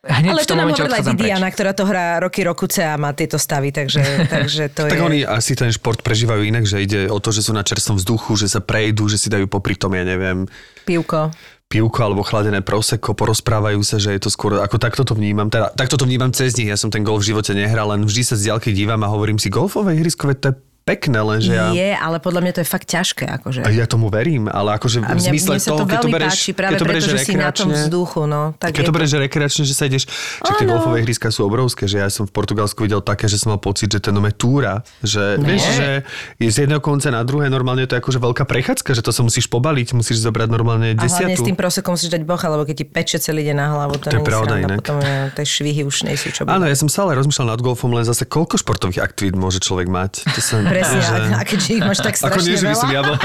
[0.04, 3.40] hneď Ale to nám momente hovorila aj ktorá to hrá roky, rokuce a má tieto
[3.40, 4.04] stavy, takže,
[4.36, 5.04] takže to Tak je...
[5.04, 8.36] oni asi ten šport prežívajú inak, že ide o to, že sú na čerstvom vzduchu,
[8.36, 10.44] že sa prejdú, že si dajú popri tom, ja neviem,
[10.84, 11.32] Pivko.
[11.72, 15.72] pivko alebo chladené proseko, porozprávajú sa, že je to skôr, ako takto to vnímam, teda
[15.72, 18.36] takto to vnímam cez nich, ja som ten golf v živote nehral, len vždy sa
[18.36, 21.72] z diaľky dívam a hovorím si, golfové ihrisko, veď to je pekné, lenže ja...
[21.72, 23.26] Je, ale podľa mňa to je fakt ťažké.
[23.40, 23.64] Akože.
[23.64, 26.32] A ja tomu verím, ale akože v mňa, zmysle mne toho, to keď to bereš,
[26.36, 28.22] páči, práve keď to preto, bereš že si na tom rekreačne, vzduchu.
[28.28, 30.04] No, tak keď to bereš že rekreačne, že sa ideš,
[30.44, 33.56] však tie golfové ihriska sú obrovské, že ja som v Portugalsku videl také, že som
[33.56, 35.48] mal pocit, že ten nome túra, že No.
[35.48, 35.90] vieš, že
[36.38, 39.24] je z jedného konca na druhé, normálne to je akože veľká prechádzka, že to sa
[39.24, 41.48] musíš pobaliť, musíš zobrať normálne A hlavne s desiatu.
[41.48, 44.20] tým prosekom musíš dať bocha, lebo keď ti peče celý deň na hlavu, to, To
[44.20, 44.84] je pravda inak.
[44.84, 47.90] Potom je, tie švihy už nie sú čo Áno, ja som stále rozmýšľal nad golfom,
[47.96, 50.28] len zase koľko športových aktivít môže človek mať.
[50.28, 51.16] To sa, Presne, že...
[51.34, 53.16] a, keďže ich máš tak Ako strašne nie, že by som ja bol...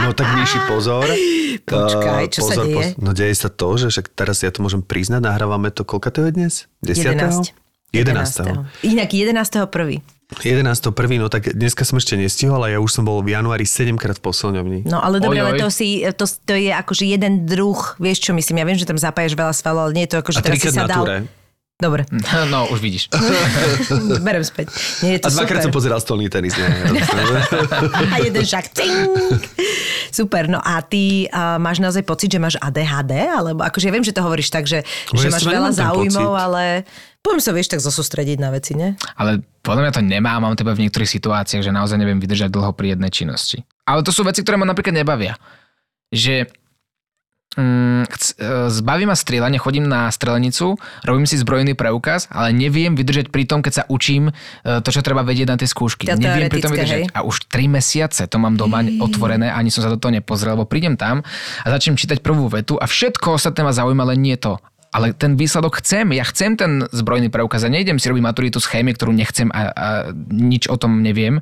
[0.00, 1.06] No tak Míši, pozor.
[1.68, 2.96] Počkaj, Eh, čo sa deje?
[2.96, 6.24] No deje sa to, že však teraz ja to môžem priznať, nahrávame to, koľka to
[6.26, 6.54] je dnes?
[6.82, 7.14] 10.
[7.14, 7.52] 11.
[7.92, 8.86] 11.
[8.86, 9.66] Inak 11.
[9.66, 10.00] prvý.
[10.30, 10.94] 11.
[10.94, 13.98] prvý, no tak dneska som ešte nestihol, ale ja už som bol v januári 7
[13.98, 14.86] krát v posilňovni.
[14.86, 18.62] No ale dobre, ale to, si, to, to je akože jeden druh, vieš čo myslím,
[18.62, 20.62] ja viem, že tam zapájaš veľa svalov, ale nie je to ako, že A teraz
[20.62, 21.02] si sa dal...
[21.02, 21.16] túre.
[21.80, 22.04] Dobre,
[22.52, 23.08] No, už vidíš.
[24.26, 24.68] berem späť.
[25.00, 26.52] Nie, je to A dvakrát som pozeral stolný tenis.
[26.54, 26.68] Nie,
[28.14, 28.68] A jeden šak.
[28.70, 29.08] Cink.
[30.12, 33.30] Super, no a ty uh, máš naozaj pocit, že máš ADHD?
[33.30, 36.28] Alebo akože ja viem, že to hovoríš tak, že, No že máš veľa nemám záujmov,
[36.28, 36.42] pocit.
[36.42, 36.62] ale
[37.22, 38.98] poviem sa, vieš, tak zosústrediť na veci, ne?
[39.14, 42.74] Ale podľa mňa to nemá, mám teba v niektorých situáciách, že naozaj neviem vydržať dlho
[42.74, 43.62] pri jednej činnosti.
[43.86, 45.38] Ale to sú veci, ktoré ma napríklad nebavia.
[46.10, 46.50] Že
[47.56, 53.34] mm, e, zbaví ma strieľanie, chodím na strelenicu, robím si zbrojný preukaz, ale neviem vydržať
[53.34, 54.32] pri tom, keď sa učím e,
[54.82, 56.06] to, čo treba vedieť na tie skúšky.
[56.06, 57.10] To neviem pri tom vydržať.
[57.16, 60.68] A už 3 mesiace to mám doma otvorené, ani som sa do toho nepozrel, lebo
[60.68, 61.26] prídem tam
[61.64, 64.60] a začnem čítať prvú vetu a všetko ostatné ma zaujíma, len nie to.
[64.90, 68.66] Ale ten výsledok chcem, ja chcem ten zbrojný preukaz a nejdem si robiť maturitu z
[68.74, 69.86] chémie, ktorú nechcem a, a
[70.34, 71.38] nič o tom neviem.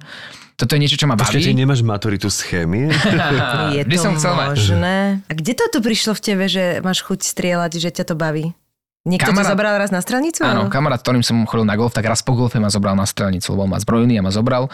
[0.59, 1.55] Toto je niečo, čo ma Počkajte, baví.
[1.55, 2.90] nemáš maturitu z chémie?
[3.79, 4.49] Je to som chcel mať.
[4.53, 4.97] možné?
[5.25, 8.51] A kde toto prišlo v tebe, že máš chuť strieľať, že ťa to baví?
[9.07, 10.42] Niekto Kamarát- zobral raz na stranicu?
[10.42, 13.55] Áno, kamarát, ktorým som chodil na golf, tak raz po golfe ma zobral na strelnicu,
[13.55, 14.66] lebo má zbrojný a ma zobral.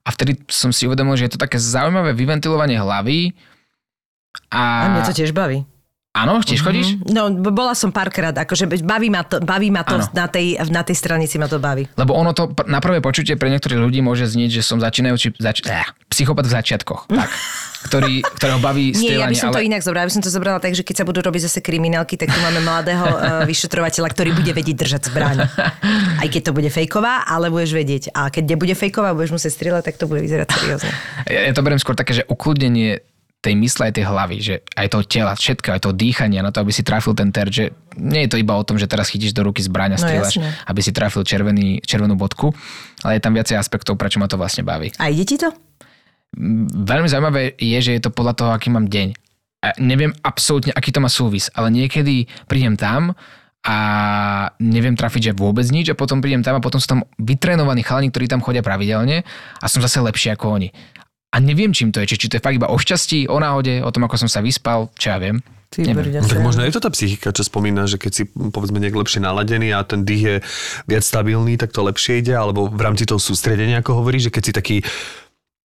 [0.00, 3.36] A vtedy som si uvedomil, že je to také zaujímavé vyventilovanie hlavy.
[4.48, 5.68] A, A mňa to tiež baví.
[6.16, 6.96] Áno, tiež chodíš?
[6.96, 7.12] Mhm.
[7.12, 10.08] No, bola som párkrát, akože baví ma to, baví ma to Áno.
[10.16, 11.84] na tej, na tej stranici ma to baví.
[11.92, 15.60] Lebo ono to na prvé počutie pre niektorých ľudí môže znieť, že som začínajúci zač-
[15.68, 17.02] eh, psychopat v začiatkoch.
[17.16, 17.30] Tak.
[17.86, 19.68] Ktorý, ktorého baví Nie, ja by strieľanie, som to ale...
[19.70, 20.02] inak zobrala.
[20.02, 22.38] Ja by som to zobrala tak, že keď sa budú robiť zase kriminálky, tak tu
[22.42, 23.14] máme mladého uh,
[23.50, 25.46] vyšetrovateľa, ktorý bude vedieť držať zbraň.
[26.18, 28.10] Aj keď to bude fejková, ale budeš vedieť.
[28.10, 30.90] A keď nebude fejková, budeš musieť strieľať, tak to bude vyzerať seriózne.
[31.30, 33.06] Ja, ja to beriem skôr také, že ukludnenie
[33.46, 36.66] tej mysle aj tej hlavy, že aj toho tela, všetko, aj toho dýchania na to,
[36.66, 39.30] aby si trafil ten ter, že nie je to iba o tom, že teraz chytíš
[39.30, 40.50] do ruky zbraň a No strieľaš, jasne.
[40.66, 42.50] aby si trafil červený, červenú bodku,
[43.06, 44.90] ale je tam viacej aspektov, prečo ma to vlastne baví.
[44.98, 45.54] A ide ti to?
[46.74, 49.14] Veľmi zaujímavé je, že je to podľa toho, aký mám deň.
[49.62, 53.14] A neviem absolútne, aký to má súvis, ale niekedy prídem tam
[53.66, 53.76] a
[54.62, 58.14] neviem trafiť, že vôbec nič a potom prídem tam a potom sú tam vytrénovaní chalani,
[58.14, 59.26] ktorí tam chodia pravidelne
[59.58, 60.68] a som zase lepší ako oni.
[61.36, 62.08] A neviem, čím to je.
[62.08, 64.40] Či, či to je fakt iba o šťastí, o náhode, o tom, ako som sa
[64.40, 65.44] vyspal, čo ja viem.
[65.68, 66.16] Ty Neviem.
[66.16, 68.96] No, tak sa- možno je to tá psychika, čo spomína, že keď si povedzme niekto
[68.96, 70.36] lepšie naladený a ten dých je
[70.88, 74.42] viac stabilný, tak to lepšie ide, alebo v rámci toho sústredenia, ako hovorí, že keď
[74.46, 74.76] si taký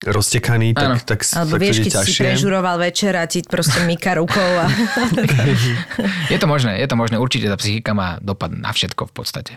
[0.02, 0.98] roztekaný, Áno.
[0.98, 4.66] tak, tak, Alebo tak vieš, keď si prežuroval večer a ti proste myka rukou a...
[6.34, 7.22] Je to možné, je to možné.
[7.22, 9.54] Určite tá psychika má dopad na všetko v podstate.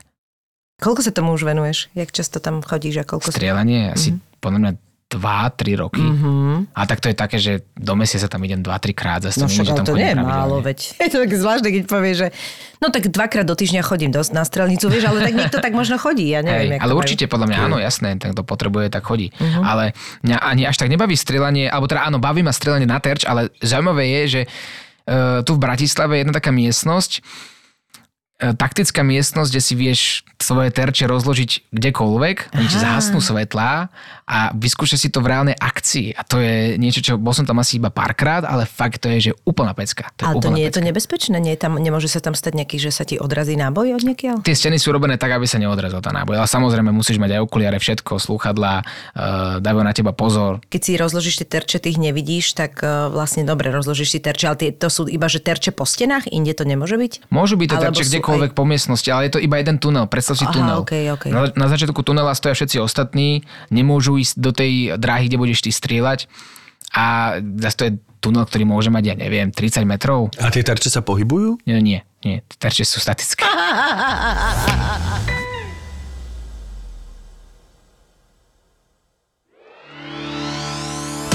[0.85, 1.89] koľko sa tomu už venuješ?
[1.97, 3.33] Jak často tam chodíš a koľko...
[3.33, 4.71] Strieľanie asi podľa mňa
[5.15, 6.03] 2-3 roky.
[6.03, 6.75] Mhm.
[6.75, 9.39] A tak to je také, že do mesiaca tam idem 2-3 krát zase.
[9.39, 10.79] No však, tam to nie je málo, veď.
[11.07, 12.27] Je to tak zvláštne, keď povie, že
[12.83, 15.97] no tak dvakrát do týždňa chodím dosť na strelnicu, vieš, ale tak niekto tak možno
[15.97, 16.77] chodí, ja neviem.
[16.77, 17.03] Hej, ale to majú.
[17.07, 19.31] určite podľa mňa áno, jasné, ten kto potrebuje, tak chodí.
[19.37, 19.63] Uh-huh.
[19.63, 19.95] Ale
[20.27, 23.55] mňa ani až tak nebaví strieľanie, alebo teda áno, baví ma strieľanie na terč, ale
[23.63, 27.23] zaujímavé je, že uh, tu v Bratislave je jedna taká miestnosť,
[28.53, 30.01] taktická miestnosť, kde si vieš
[30.37, 33.01] svoje terče rozložiť kdekoľvek, oni ti Aha.
[33.01, 33.89] zhasnú svetlá
[34.29, 36.13] a vyskúšaš si to v reálnej akcii.
[36.13, 39.31] A to je niečo, čo bol som tam asi iba párkrát, ale fakt to je,
[39.31, 40.13] že úplná pecka.
[40.21, 40.89] To je Ale to nie je to pecka.
[40.93, 41.37] nebezpečné?
[41.41, 44.45] Nie je tam, nemôže sa tam stať nejaký, že sa ti odrazí náboj od niekiaľ?
[44.45, 46.45] Tie steny sú robené tak, aby sa neodrazil tá náboj.
[46.45, 50.61] Ale samozrejme musíš mať aj okuliare, všetko, slúchadlá, uh, dajú na teba pozor.
[50.69, 54.45] Keď si rozložíš tie terče, ty ich nevidíš, tak uh, vlastne dobre rozložíš si terče,
[54.51, 57.13] ale tie, to sú iba, že terče po stenách, inde to nemôže byť?
[57.29, 58.03] Môžu byť Alebo terče
[58.35, 60.11] sú kdekoľvek po miestnosti, ale je to iba jeden tunel.
[60.11, 60.83] Predstav si Aha, tunel.
[60.83, 61.31] okej, okej.
[61.31, 65.71] Na, na začiatku tunela stoja všetci ostatní, nemôžu ísť do tej dráhy, kde budeš ty
[65.71, 66.27] strieľať.
[66.95, 70.33] A zase to je tunel, ktorý môže mať, ja neviem, 30 metrov.
[70.41, 71.61] A tie tarče sa pohybujú?
[71.69, 72.41] Nie, nie, nie.
[72.49, 73.45] Tie terče sú statické.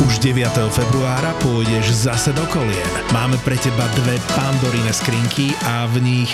[0.10, 0.42] Už 9.
[0.74, 2.90] februára pôjdeš zase do kolien.
[3.14, 6.34] Máme pre teba dve pandorine skrinky a v nich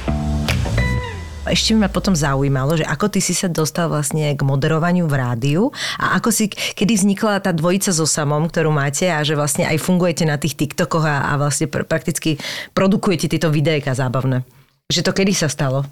[1.51, 5.15] Ešte by ma potom zaujímalo, že ako ty si sa dostal vlastne k moderovaniu v
[5.19, 5.63] rádiu
[5.99, 9.77] a ako si, kedy vznikla tá dvojica so samom, ktorú máte a že vlastne aj
[9.83, 12.39] fungujete na tých TikTokoch a, a vlastne pr- prakticky
[12.71, 14.47] produkujete tieto videjka zábavné.
[14.87, 15.83] Že to kedy sa stalo?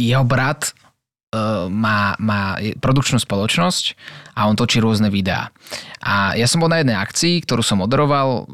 [0.00, 0.72] Jeho brat
[1.36, 3.84] uh, má, má produkčnú spoločnosť
[4.32, 5.52] a on točí rôzne videá.
[6.00, 8.48] A ja som bol na jednej akcii, ktorú som moderoval,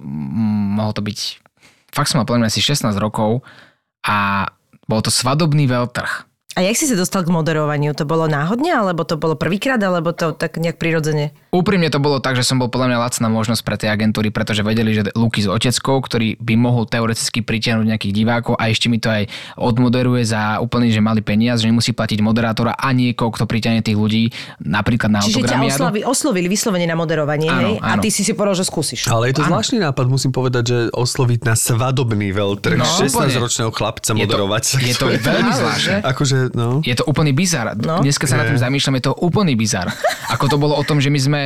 [0.75, 1.19] mohol to byť,
[1.95, 3.47] fakt som mal mňa asi 16 rokov
[4.03, 4.51] a
[4.89, 6.28] bol to svadobný veľtrh.
[6.59, 7.95] A jak si sa dostal k moderovaniu?
[7.95, 11.31] To bolo náhodne, alebo to bolo prvýkrát, alebo to tak nejak prirodzene?
[11.49, 14.61] Úprimne to bolo tak, že som bol podľa mňa lacná možnosť pre tie agentúry, pretože
[14.61, 18.99] vedeli, že Luky s oteckou, ktorý by mohol teoreticky pritiahnuť nejakých divákov a ešte mi
[18.99, 23.47] to aj odmoderuje za úplný, že malý peniaz, že nemusí platiť moderátora a niekoho, kto
[23.47, 27.75] pritiahne tých ľudí napríklad na Čiže ťa oslovi, oslovili vyslovene na moderovanie, Áno, hej?
[27.79, 28.03] A áno.
[28.03, 29.07] ty si si povedal, že skúsiš.
[29.07, 29.55] Ale je to Áno.
[29.55, 34.63] zvláštny nápad, musím povedať, že osloviť na svadobný veľtrh No, 16-ročného chlapca Je to, moderovať.
[34.81, 35.97] je to veľmi zvláštne.
[36.03, 36.81] Akože, no.
[36.85, 37.73] Je to úplný bizar.
[37.75, 38.01] No.
[38.01, 39.89] Dneska sa nad tým zamýšľam, je to úplný bizar.
[40.33, 41.41] Ako to bolo o tom, že my sme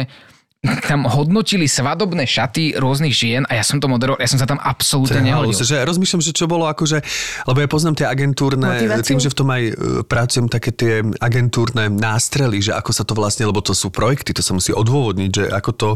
[0.62, 4.62] tam hodnotili svadobné šaty rôznych žien a ja som to moderoval, ja som sa tam
[4.62, 5.59] absolútne nehodil.
[5.59, 7.03] že rozmýšľam, že čo bolo akože,
[7.51, 9.03] lebo ja poznám tie agentúrne, Motiváciu?
[9.03, 9.72] tým, že v tom aj e,
[10.07, 14.38] pracujem také tie agentúrne nástrely, že ako sa to vlastne, lebo to sú projekty, to
[14.38, 15.88] sa musí odôvodniť, že ako to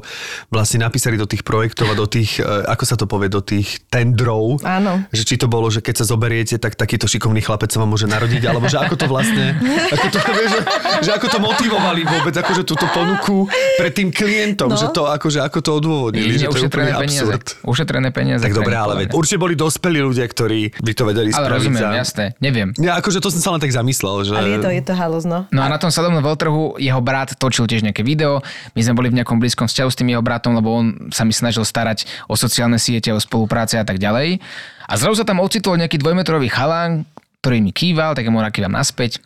[0.51, 3.87] vlastne napísali do tých projektov a do tých, e, ako sa to povie, do tých
[3.87, 4.67] tendrov.
[4.67, 5.07] Áno.
[5.15, 8.11] Že či to bolo, že keď sa zoberiete, tak takýto šikovný chlapec sa vám môže
[8.11, 9.55] narodiť, alebo že ako to vlastne,
[9.95, 10.19] ako to,
[10.59, 10.61] že,
[11.07, 13.47] že ako to motivovali vôbec, akože túto ponuku
[13.79, 14.11] pred tým
[14.57, 14.81] klientom, No.
[14.81, 17.21] že to akože, ako to odôvodnili, že to je úplne ušetrené peniaze.
[17.21, 17.45] absurd.
[17.63, 18.43] Ušetrené peniaze.
[18.43, 21.53] Tak dobre, ale veď, určite boli dospelí ľudia, ktorí by to vedeli Ale spraviť.
[21.53, 21.91] rozumiem, za...
[21.95, 22.25] jasné.
[22.39, 22.69] Neviem.
[22.77, 24.33] Ja, akože to som sa len tak zamyslel, že...
[24.33, 25.45] Ale je to, je to halus, no.
[25.47, 28.41] A na tom sadobnom veľtrhu jeho brat točil tiež nejaké video.
[28.73, 31.37] My sme boli v nejakom blízkom vzťahu s tým jeho bratom, lebo on sa mi
[31.37, 34.41] snažil starať o sociálne siete, o spolupráce a tak ďalej.
[34.87, 37.05] A zrazu sa tam ocitol nejaký dvojmetrový chalán,
[37.43, 39.19] ktorý mi kýval, tak mu nakývam naspäť.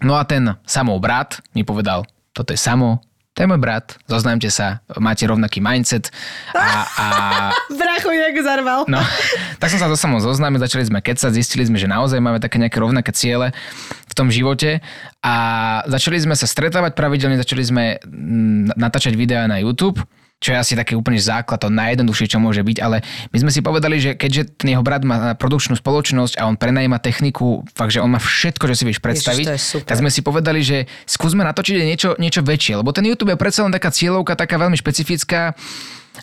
[0.00, 4.52] No a ten samov brat mi povedal, toto je samo, to je môj brat, zoznámte
[4.52, 6.12] sa, máte rovnaký mindset
[6.52, 7.06] a, a
[7.80, 8.84] Bracho, jak zarval.
[8.84, 9.00] No,
[9.56, 12.60] tak som sa so samou zoznámil, začali sme kecať, zistili sme, že naozaj máme také
[12.60, 13.56] nejaké rovnaké ciele
[14.04, 14.84] v tom živote
[15.24, 15.34] a
[15.88, 19.96] začali sme sa stretávať pravidelne, začali sme mm, natáčať videá na YouTube,
[20.42, 23.62] čo je asi taký úplne základ, to najjednoduchšie, čo môže byť, ale my sme si
[23.62, 28.02] povedali, že keďže ten jeho brat má produkčnú spoločnosť a on prenajíma techniku, fakt, že
[28.02, 29.86] on má všetko, čo si vieš predstaviť, to je super.
[29.86, 33.62] tak sme si povedali, že skúsme natočiť niečo, niečo väčšie, lebo ten YouTube je predsa
[33.62, 35.54] len taká cieľovka, taká veľmi špecifická,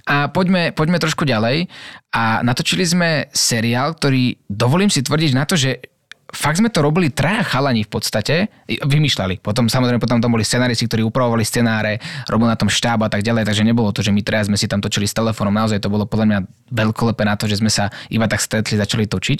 [0.05, 1.65] A poďme, poďme trošku ďalej.
[2.13, 5.81] A natočili sme seriál, ktorý, dovolím si tvrdiť na to, že
[6.29, 8.35] fakt sme to robili traja chalani v podstate,
[8.69, 9.41] vymýšľali.
[9.41, 11.97] Potom samozrejme potom tam boli scenáristi, ktorí upravovali scenáre,
[12.29, 14.69] robil na tom štáb a tak ďalej, takže nebolo to, že my traja sme si
[14.69, 16.39] tam točili s telefónom, naozaj to bolo podľa mňa
[16.69, 19.37] veľkolepé na to, že sme sa iba tak stretli, začali točiť.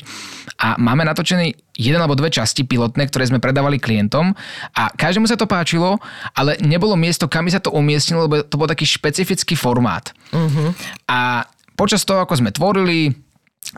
[0.65, 4.33] A máme natočený jeden alebo dve časti pilotné, ktoré sme predávali klientom
[4.73, 6.01] a každému sa to páčilo,
[6.33, 10.11] ale nebolo miesto, kam sa to umiestnilo, lebo to bol taký špecifický formát.
[10.33, 10.75] Uh-huh.
[11.07, 11.47] A
[11.79, 13.28] počas toho, ako sme tvorili,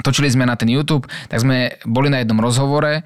[0.03, 3.03] točili sme na ten YouTube, tak sme boli na jednom rozhovore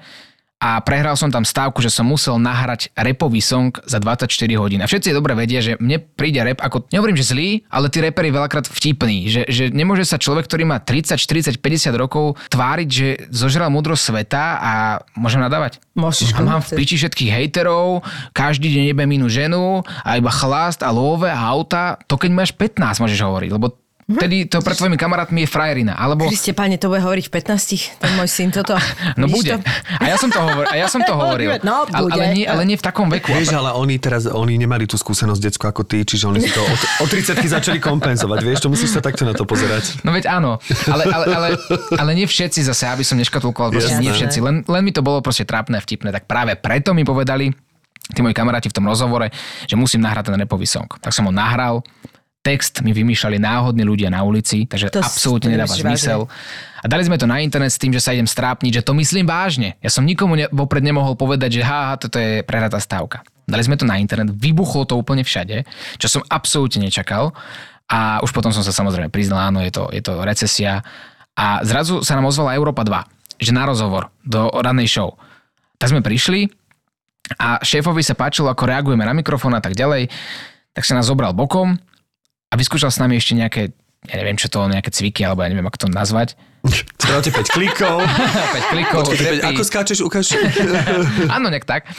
[0.56, 4.24] a prehral som tam stávku, že som musel nahrať repový song za 24
[4.56, 4.80] hodín.
[4.80, 8.32] A všetci dobre vedia, že mne príde rep ako, nehovorím, že zlý, ale ty repery
[8.32, 9.28] veľakrát vtipný.
[9.28, 13.92] Že, že nemôže sa človek, ktorý má 30, 40, 50 rokov tváriť, že zožral múdro
[13.92, 14.72] sveta a
[15.12, 15.76] môžem nadávať.
[15.92, 16.32] Môžeš.
[16.32, 18.00] A mám v piči všetkých hejterov,
[18.32, 22.00] každý deň nebem inú ženu a iba chlast a love a auta.
[22.08, 25.98] To keď máš 15 môžeš hovoriť, lebo Vtedy to pre tvojimi kamarátmi je frajerina.
[25.98, 26.30] Alebo...
[26.30, 28.78] Kriste, páne, to bude hovoriť v 15, ten môj syn toto.
[29.18, 29.58] No bude.
[29.58, 29.66] To?
[29.98, 30.68] A ja som to hovoril.
[30.70, 31.58] A ja som to hovoril.
[31.66, 32.22] No, ale, bude.
[32.22, 33.34] ale, nie, ale nie v takom veku.
[33.34, 36.62] Vieš, ale oni teraz, oni nemali tú skúsenosť detskú ako ty, čiže oni si to
[36.62, 38.38] od, od 30 začali kompenzovať.
[38.46, 39.98] Vieš, to musíš sa takto na to pozerať.
[40.06, 41.48] No veď áno, ale, ale, ale,
[41.98, 44.04] ale nie všetci zase, aby som neškatulkoval, proste Jasné.
[44.06, 47.50] nie všetci, len, len mi to bolo proste trápne, vtipné, tak práve preto mi povedali,
[48.14, 49.34] tí moji kamaráti v tom rozhovore,
[49.66, 50.86] že musím nahrať ten repový song.
[51.02, 51.82] Tak som ho nahral,
[52.46, 56.30] text mi vymýšľali náhodní ľudia na ulici, takže To absolútne nedáva zmysel.
[56.78, 59.26] A dali sme to na internet s tým, že sa idem strápniť, že to myslím
[59.26, 59.74] vážne.
[59.82, 63.26] Ja som nikomu ne, vopred nemohol povedať, že ha, ha, toto je prehratá stávka.
[63.50, 65.66] Dali sme to na internet, vybuchlo to úplne všade,
[65.98, 67.34] čo som absolútne nečakal.
[67.90, 70.86] A už potom som sa samozrejme priznal, áno, je to, je to recesia.
[71.34, 75.18] A zrazu sa nám ozvala Európa 2, že na rozhovor do rannej show.
[75.82, 76.46] Tak sme prišli
[77.42, 80.06] a šéfovi sa páčilo, ako reagujeme na mikrofón a tak ďalej,
[80.70, 81.74] tak sa nás zobral bokom
[82.46, 83.62] a vyskúšal s nami ešte nejaké,
[84.06, 86.38] ja neviem čo to, nejaké cviky, alebo ja neviem, ako to nazvať.
[87.02, 88.02] Spravte 5 klikov.
[88.70, 89.46] 5 klikov, Počkej, trepy.
[89.54, 90.34] ako skáčeš, ukáž.
[91.36, 91.90] Áno, nejak tak.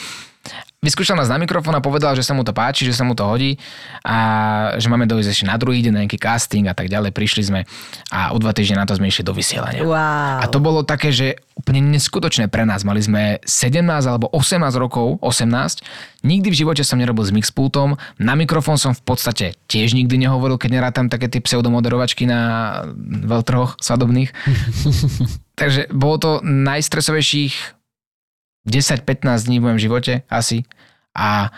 [0.78, 3.26] Vyskúšal nás na mikrofón a povedal, že sa mu to páči, že sa mu to
[3.26, 3.58] hodí
[4.06, 4.18] a
[4.78, 7.18] že máme dojsť ešte na druhý deň na nejaký casting a tak ďalej.
[7.18, 7.66] Prišli sme
[8.14, 9.82] a o dva týždne na to sme išli do vysielania.
[9.82, 10.38] Wow.
[10.38, 12.86] A to bolo také, že úplne neskutočné pre nás.
[12.86, 15.82] Mali sme 17 alebo 18 rokov, 18.
[16.22, 17.98] Nikdy v živote som nerobil s mixpultom.
[18.22, 22.40] Na mikrofón som v podstate tiež nikdy nehovoril, keď nerátam také tie pseudomoderovačky na
[23.26, 24.30] veľtrhoch svadobných.
[25.60, 27.77] Takže bolo to najstresovejších
[28.68, 30.68] 10-15 dní v mojom živote asi.
[31.18, 31.50] A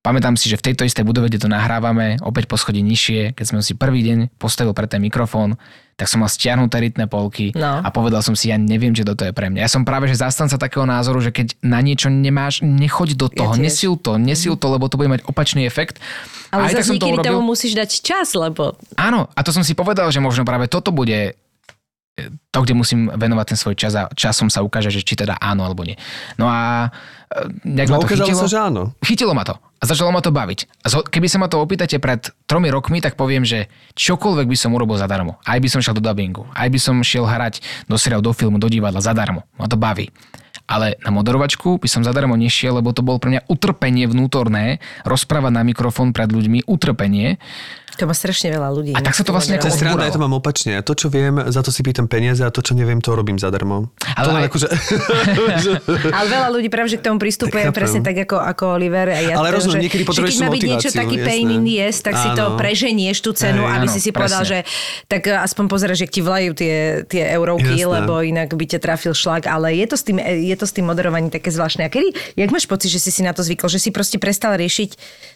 [0.00, 3.44] pamätám si, že v tejto istej budove, kde to nahrávame, opäť po schodí nižšie, keď
[3.44, 5.54] som si prvý deň postavil pre ten mikrofón,
[5.92, 7.78] tak som mal stiahnuté rytné polky No.
[7.84, 9.60] a povedal som si, ja neviem, či toto je pre mňa.
[9.62, 13.52] Ja som práve že zastanca takého názoru, že keď na niečo nemáš, nechoď do toho,
[13.54, 13.60] tiež.
[13.62, 16.00] nesil to, nesil to, lebo to bude mať opačný efekt.
[16.50, 17.28] Ale zase niekedy urobil.
[17.36, 20.90] tomu musíš dať čas, lebo Áno, a to som si povedal, že možno práve toto
[20.90, 21.36] bude
[22.52, 25.64] to, kde musím venovať ten svoj čas a časom sa ukáže, že či teda áno
[25.64, 25.96] alebo nie.
[26.36, 26.92] No a
[27.32, 28.42] e, nejak ma No to ukázalo chytilo.
[28.44, 28.82] sa, že áno.
[29.00, 30.84] Chytilo ma to a začalo ma to baviť.
[30.84, 34.76] A keby sa ma to opýtate pred tromi rokmi, tak poviem, že čokoľvek by som
[34.76, 35.40] urobil zadarmo.
[35.42, 38.60] Aj by som šiel do dubbingu, aj by som šiel hrať do seriálu, do filmu,
[38.60, 39.48] do divadla zadarmo.
[39.56, 40.12] Ma to baví.
[40.64, 45.52] Ale na moderovačku by som zadarmo nešiel, lebo to bolo pre mňa utrpenie vnútorné, rozprávať
[45.52, 47.36] na mikrofón pred ľuďmi, utrpenie.
[47.92, 48.92] to má strašne veľa ľudí.
[48.96, 50.80] A tak sa to vlastne ako sranda, ja to mám opačne.
[50.80, 53.92] To, čo viem, za to si pýtam peniaze a to, čo neviem, to robím zadarmo.
[54.16, 54.66] Ale to aj- akože...
[56.16, 57.76] Ale veľa ľudí práve, že k tomu pristupuje Chápem.
[57.76, 59.12] presne tak ako, ako Oliver.
[59.12, 61.28] A ja Ale to, rozumiem, že, niekedy že potrebuješ keď má byť niečo taký jasné.
[61.28, 62.56] pain in the ass, tak si to Áno.
[62.56, 64.58] preženieš tú cenu, Hej, aby áno, si si povedal, že
[65.04, 67.92] tak aspoň pozeráš, že ti vlajú tie, tie eurovky, Jasné.
[68.00, 69.44] lebo inak by ťa trafil šlak.
[69.44, 71.86] Ale je to s tým, je to s tým moderovaním také zvláštne.
[71.86, 74.56] A kedy, jak máš pocit, že si si na to zvykol, že si proste prestal
[74.56, 74.90] riešiť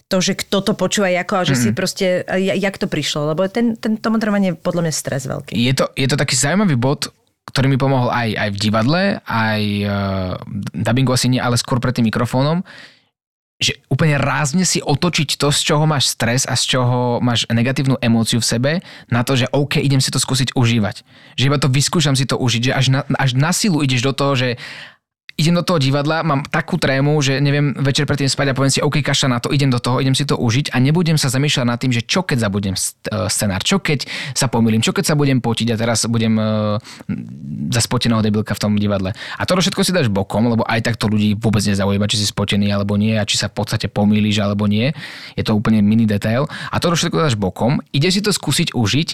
[0.07, 3.35] to, že kto to počúva ako a že si proste, a ja- jak to prišlo?
[3.35, 5.52] Lebo ten, ten, to moderovanie je podľa mňa stres veľký.
[5.55, 7.11] Je to, je to taký zaujímavý bod,
[7.46, 10.35] ktorý mi pomohol aj, aj v divadle, aj uh,
[10.74, 12.66] dubbingu asi nie, ale skôr pred tým mikrofónom,
[13.57, 17.96] že úplne rázne si otočiť to, z čoho máš stres a z čoho máš negatívnu
[18.05, 18.72] emóciu v sebe,
[19.09, 21.00] na to, že OK, idem si to skúsiť užívať.
[21.40, 24.12] Že iba to vyskúšam si to užiť, že až na, až na silu ideš do
[24.12, 24.61] toho, že
[25.36, 28.80] idem do toho divadla, mám takú trému, že neviem večer predtým spať a poviem si,
[28.80, 31.66] OK, kaša na to, idem do toho, idem si to užiť a nebudem sa zamýšľať
[31.68, 35.12] nad tým, že čo keď zabudem st- e, scenár, čo keď sa pomýlim, čo keď
[35.12, 36.80] sa budem potiť a teraz budem uh,
[37.68, 39.12] za spoteného debilka v tom divadle.
[39.12, 42.26] A to všetko si dáš bokom, lebo aj tak to ľudí vôbec nezaujíma, či si
[42.28, 44.96] spotený alebo nie a či sa v podstate pomýliš alebo nie.
[45.36, 46.48] Je to úplne mini detail.
[46.72, 49.08] A to všetko dáš bokom, ide si to skúsiť užiť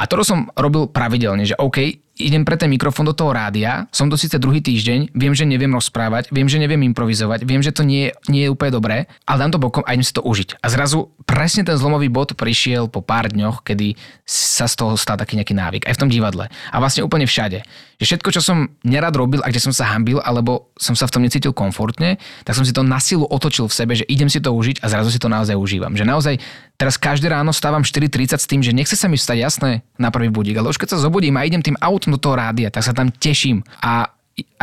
[0.00, 4.08] a to som robil pravidelne, že OK, idem pre ten mikrofón do toho rádia, som
[4.08, 7.84] to síce druhý týždeň, viem, že neviem rozprávať, viem, že neviem improvizovať, viem, že to
[7.84, 8.96] nie, nie je úplne dobré,
[9.28, 10.64] ale dám to bokom a idem si to užiť.
[10.64, 15.20] A zrazu presne ten zlomový bod prišiel po pár dňoch, kedy sa z toho stal
[15.20, 16.48] taký nejaký návyk, aj v tom divadle.
[16.72, 17.66] A vlastne úplne všade.
[17.96, 21.12] Že všetko, čo som nerad robil a kde som sa hambil, alebo som sa v
[21.16, 24.38] tom necítil komfortne, tak som si to na silu otočil v sebe, že idem si
[24.38, 25.96] to užiť a zrazu si to naozaj užívam.
[25.96, 26.34] Že naozaj
[26.76, 30.28] teraz každé ráno stávam 4.30 s tým, že nechce sa mi vstať jasné na prvý
[30.28, 32.94] budík, ale už keď sa zobudím a idem tým autom do toho rádia, tak sa
[32.94, 33.66] tam teším.
[33.82, 34.06] A,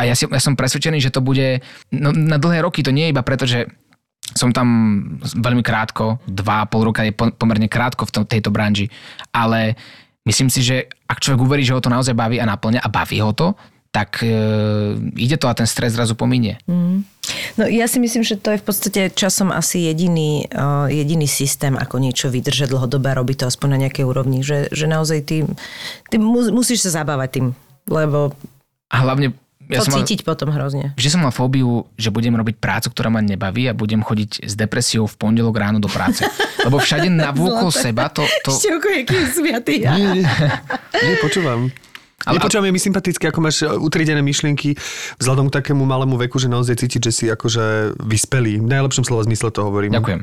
[0.08, 1.60] ja, si, ja som presvedčený, že to bude
[1.92, 3.68] no, na dlhé roky, to nie je iba preto, že
[4.32, 4.66] som tam
[5.20, 8.88] veľmi krátko, dva a pol roka je pomerne krátko v to, tejto branži,
[9.36, 9.76] ale
[10.24, 13.20] myslím si, že ak človek uverí, že ho to naozaj baví a naplňa a baví
[13.20, 13.52] ho to,
[13.94, 14.34] tak e,
[15.14, 16.58] ide to a ten stres zrazu pominie.
[16.66, 17.06] Mm.
[17.54, 21.78] No ja si myslím, že to je v podstate časom asi jediný, uh, jediný systém,
[21.78, 24.42] ako niečo vydržať dlhodobé a robiť to aspoň na nejakej úrovni.
[24.42, 25.46] Že, že naozaj ty,
[26.10, 27.46] ty musíš sa zabávať tým,
[27.86, 28.34] lebo
[28.90, 29.32] a hlavne
[29.70, 30.92] ja to som cítiť mal, potom hrozne.
[30.98, 34.52] Vždy som mal fóbiu, že budem robiť prácu, ktorá ma nebaví a budem chodiť s
[34.52, 36.20] depresiou v pondelok ráno do práce.
[36.66, 38.26] Lebo všade navôkol seba to...
[38.44, 38.52] to...
[38.52, 39.74] Ešte ako jaký sviatý.
[39.88, 40.24] Nie, nie,
[41.00, 41.72] nie, počúvam.
[42.24, 44.76] Ale Nepočúvam, je mi sympatické, ako máš utridené myšlienky
[45.20, 48.64] vzhľadom k takému malému veku, že naozaj cítiť, že si akože vyspelý.
[48.64, 49.92] V najlepšom slova zmysle to hovorím.
[49.92, 50.20] Ďakujem.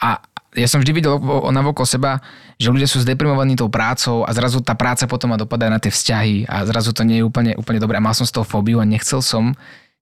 [0.00, 0.24] A
[0.56, 1.14] ja som vždy videl
[1.54, 2.18] navokol seba,
[2.58, 5.94] že ľudia sú zdeprimovaní tou prácou a zrazu tá práca potom má dopadá na tie
[5.94, 8.00] vzťahy a zrazu to nie je úplne, úplne dobré.
[8.00, 9.54] A mal som z toho fóbiu a nechcel som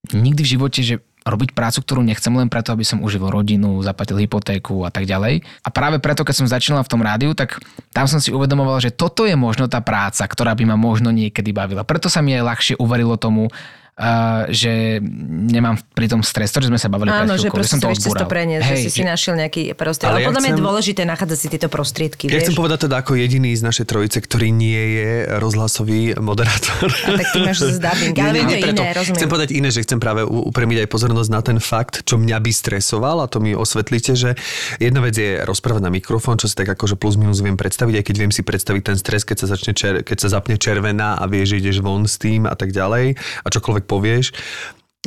[0.09, 4.19] nikdy v živote, že robiť prácu, ktorú nechcem len preto, aby som uživil rodinu, zaplatil
[4.19, 5.45] hypotéku a tak ďalej.
[5.63, 7.61] A práve preto, keď som začínal v tom rádiu, tak
[7.93, 11.53] tam som si uvedomoval, že toto je možno tá práca, ktorá by ma možno niekedy
[11.53, 11.85] bavila.
[11.85, 13.53] Preto sa mi aj ľahšie uverilo tomu,
[13.99, 15.03] uh, že
[15.51, 18.07] nemám pri tom stres, to, že sme sa bavili Áno, že proste som to vieš
[18.07, 18.95] to preniesť, hey, že si že...
[18.95, 20.15] si našiel nejaký prostriedok.
[20.15, 20.59] Ale, ale ja podľa mňa chcem...
[20.59, 22.25] je dôležité nachádzať si tieto prostriedky.
[22.31, 22.43] Ja vieš?
[22.49, 25.11] chcem povedať teda ako jediný z našej trojice, ktorý nie je
[25.43, 26.89] rozhlasový moderátor.
[26.89, 29.19] A tak ty máš z dubbing, ale nie, nie, to iné, rozumiem.
[29.19, 32.51] Chcem povedať iné, že chcem práve upremiť aj pozornosť na ten fakt, čo mňa by
[32.55, 34.39] stresoval a to mi osvetlíte, že
[34.79, 38.05] jedna vec je rozprávať na mikrofón, čo si tak akože plus minus viem predstaviť, aj
[38.07, 41.25] keď viem si predstaviť ten stres, keď sa, začne čer, keď sa zapne červená a
[41.27, 44.37] vieš, že ideš von s tým a tak ďalej a čokoľvek povieš.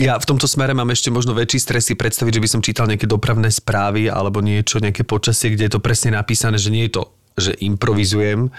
[0.02, 2.90] Ja v tomto smere mám ešte možno väčší stres si predstaviť, že by som čítal
[2.90, 6.98] nejaké dopravné správy alebo niečo, nejaké počasie, kde je to presne napísané, že nie je
[6.98, 7.04] to,
[7.38, 8.50] že improvizujem,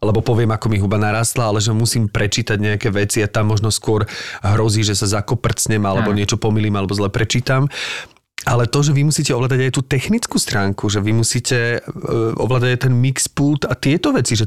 [0.00, 3.74] alebo poviem, ako mi huba narastla, ale že musím prečítať nejaké veci a tam možno
[3.74, 4.06] skôr
[4.44, 6.22] hrozí, že sa zakoprcnem alebo ja.
[6.22, 7.66] niečo pomýlim alebo zle prečítam.
[8.46, 12.78] Ale to, že vy musíte ovládať aj tú technickú stránku, že vy musíte uh, ovládať
[12.78, 14.46] aj ten mix pult a tieto veci, že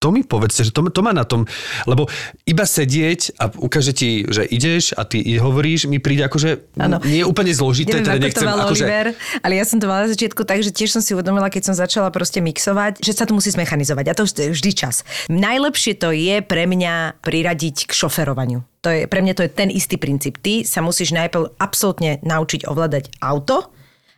[0.00, 1.44] to mi povedzte, že to, to má na tom,
[1.84, 2.08] lebo
[2.48, 7.04] iba sedieť a ukáže ti, že ideš a ty hovoríš, mi príde akože ano.
[7.04, 8.00] nie je úplne zložité.
[8.00, 8.84] Neviem, teda nechcem, to akože...
[8.88, 9.06] Oliver,
[9.44, 11.74] ale ja som to mala na začiatku tak, že tiež som si uvedomila, keď som
[11.76, 15.04] začala proste mixovať, že sa to musí zmechanizovať a to je vždy čas.
[15.28, 18.64] Najlepšie to je pre mňa priradiť k šoferovaniu.
[18.80, 20.40] To je, pre mňa to je ten istý princíp.
[20.40, 23.68] Ty sa musíš najprv absolútne naučiť ovládať auto,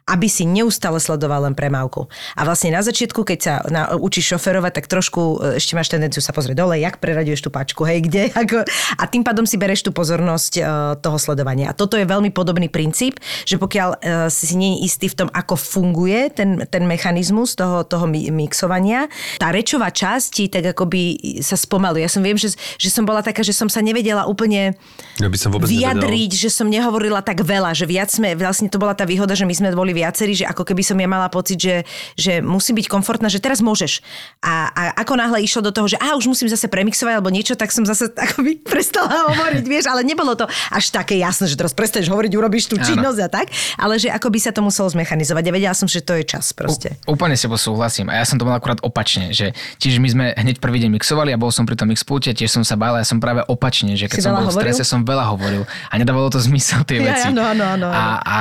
[0.03, 2.11] aby si neustále sledoval len premávku.
[2.35, 6.19] A vlastne na začiatku, keď sa na, učíš šoferovať, tak trošku e, ešte máš tendenciu
[6.19, 8.67] sa pozrieť dole, jak preraďuješ tú pačku, hej, kde, ako,
[8.99, 10.65] a tým pádom si bereš tú pozornosť uh,
[10.99, 11.71] toho sledovania.
[11.71, 15.29] A toto je veľmi podobný princíp, že pokiaľ uh, si nie je istý v tom,
[15.31, 19.07] ako funguje ten, ten mechanizmus toho, toho mixovania,
[19.39, 22.05] tá rečová časť ti tak akoby sa spomaluje.
[22.05, 24.75] Ja som viem, že, že som bola taká, že som sa nevedela úplne
[25.21, 26.43] ja by som vyjadriť, nevedel.
[26.43, 29.55] že som nehovorila tak veľa, že viac sme, vlastne to bola tá výhoda, že my
[29.55, 31.85] sme boli boli viacerí, že ako keby som ja mala pocit, že,
[32.17, 34.01] že musím byť komfortná, že teraz môžeš.
[34.41, 37.53] A, a ako náhle išlo do toho, že a už musím zase premixovať alebo niečo,
[37.53, 41.77] tak som zase akoby prestala hovoriť, vieš, ale nebolo to až také jasné, že teraz
[41.77, 45.43] prestaneš hovoriť, urobíš tú činnosť a tak, ale že ako by sa to muselo zmechanizovať.
[45.45, 46.97] Ja vedela som, že to je čas proste.
[47.05, 48.09] U, úplne si súhlasím.
[48.09, 51.37] A ja som to mal akurát opačne, že tiež my sme hneď prvý deň mixovali
[51.37, 54.09] a bol som pri tom mixpulte, tiež som sa bál, ja som práve opačne, že
[54.09, 57.13] keď si som bol v strese, som veľa hovoril a nedávalo to zmysel tie ja,
[57.13, 57.29] veci.
[57.29, 58.39] Ja, no, no, no, a, a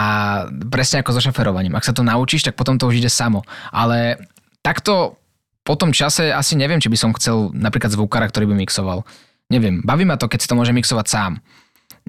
[0.69, 1.73] presne ako so šoferovaním.
[1.73, 3.41] Ak sa to naučíš, tak potom to už ide samo.
[3.73, 4.21] Ale
[4.61, 5.17] takto
[5.65, 9.01] po tom čase asi neviem, či by som chcel napríklad zvukára, ktorý by mixoval.
[9.49, 11.31] Neviem, baví ma to, keď si to môže mixovať sám.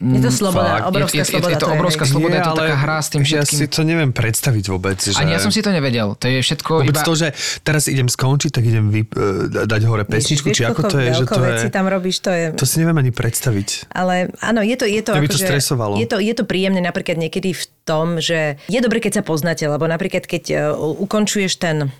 [0.01, 0.88] Je to mm, sloboda, Fakt.
[0.88, 1.53] obrovská je, sloboda.
[1.53, 3.59] Je, je to obrovská sloboda, je to taká hra s tým všetkým.
[3.61, 4.99] Ja si to neviem predstaviť vôbec.
[4.99, 5.20] Že...
[5.20, 6.16] Ani ja som si to nevedel.
[6.16, 7.07] To je všetko vôbec iba...
[7.07, 7.28] to, že
[7.62, 11.12] teraz idem skončiť, tak idem vy, uh, dať hore pesničku, či ako to je.
[11.22, 11.57] Že to je...
[11.70, 12.57] tam robíš, to je...
[12.57, 13.93] To si neviem ani predstaviť.
[13.93, 15.95] Ale áno, je to, je to, ako, to že, stresovalo.
[16.01, 19.68] Je to, je to príjemné napríklad niekedy v tom, že je dobre, keď sa poznáte,
[19.68, 21.93] lebo napríklad keď uh, ukončuješ ten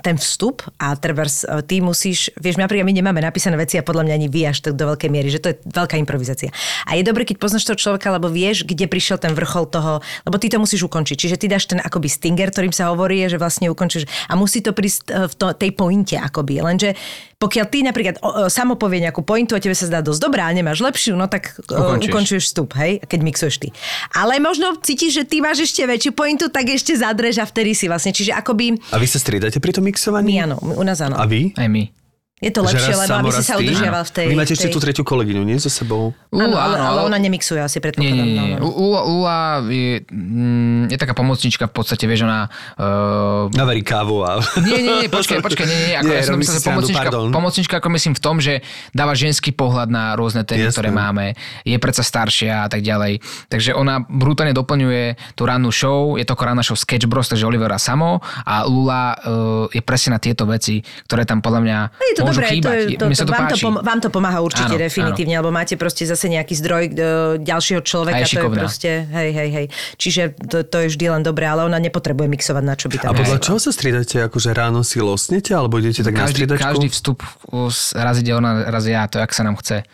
[0.00, 4.08] ten vstup a trebárs e, ty musíš, vieš, napríklad my nemáme napísané veci a podľa
[4.08, 6.48] mňa ani vy až tak do veľkej miery, že to je veľká improvizácia.
[6.88, 10.36] A je dobre, keď poznáš toho človeka, lebo vieš, kde prišiel ten vrchol toho, lebo
[10.40, 11.16] ty to musíš ukončiť.
[11.20, 14.72] Čiže ty dáš ten akoby stinger, ktorým sa hovorí, že vlastne ukončíš a musí to
[14.72, 16.64] prísť e, v to, tej pointe akoby.
[16.64, 16.96] Lenže
[17.42, 20.46] Pokiaľ ty napríklad o, o, samo povie nejakú pointu a tebe sa zdá dosť dobrá
[20.46, 22.10] a nemáš lepšiu, no tak o, Ukončíš.
[22.14, 23.68] ukončuješ vstup, hej, keď mixuješ ty.
[24.14, 27.90] Ale možno cítiš, že ty máš ešte väčšiu pointu, tak ešte zadreš a vtedy si
[27.90, 28.14] vlastne.
[28.14, 28.78] Čiže akoby...
[28.94, 30.38] A vy sa striedate pri tom mixovaní?
[30.38, 31.18] My áno, u nás áno.
[31.18, 31.50] A vy?
[31.58, 32.01] Aj my.
[32.42, 34.26] Je to Že lepšie, lebo aby si sa udržiaval v tej...
[34.26, 34.74] Vy máte ešte tej...
[34.74, 35.62] tú tretiu kolegyňu, nie?
[35.62, 36.10] So sebou?
[36.34, 38.18] Áno, ale, ale ona nemixuje asi Nie, predpokladám.
[38.18, 38.58] nie, nie.
[38.58, 38.74] no, no.
[38.74, 39.38] Ula, Ula
[39.70, 42.50] je, mm, je taká pomocnička v podstate, vieš, ona...
[42.74, 44.42] Uh, Navarí kávu a...
[44.58, 47.88] nie, nie, nie, počkaj, počkaj, nie, nie, ako Nie, ja som myslel, pomocnička, pomocnička, ako
[47.94, 48.58] myslím v tom, že
[48.90, 53.22] dáva ženský pohľad na rôzne témy, ktoré máme, je predsa staršia a tak ďalej.
[53.54, 57.46] Takže ona brutálne doplňuje tú rannú show, je to ako ranná show Sketch Bros, takže
[57.46, 62.14] Olivera Samo a Lula uh, je presne na tieto veci, ktoré tam podľa mňa Je
[62.18, 62.74] to môžu dobré, to, chýbať.
[62.74, 63.62] je- to, Mne to, sa to vám, to páči.
[63.62, 66.90] pom- vám to pomáha určite Áno, definitívne, lebo máte proste zase nejaký zdroj e,
[67.38, 69.66] ďalšieho človeka, A je to je proste, hej, hej, hej.
[69.94, 73.00] Čiže to, to je vždy len dobré, ale ona nepotrebuje mixovať na čo by A
[73.00, 73.44] tam podľa mixovala.
[73.44, 74.16] čoho sa striedate?
[74.22, 76.64] Akože ráno si losnete, alebo idete tak na každý, striedačku?
[76.64, 77.18] každý vstup
[77.92, 79.84] raz ide ona, raz ja, to jak sa nám chce.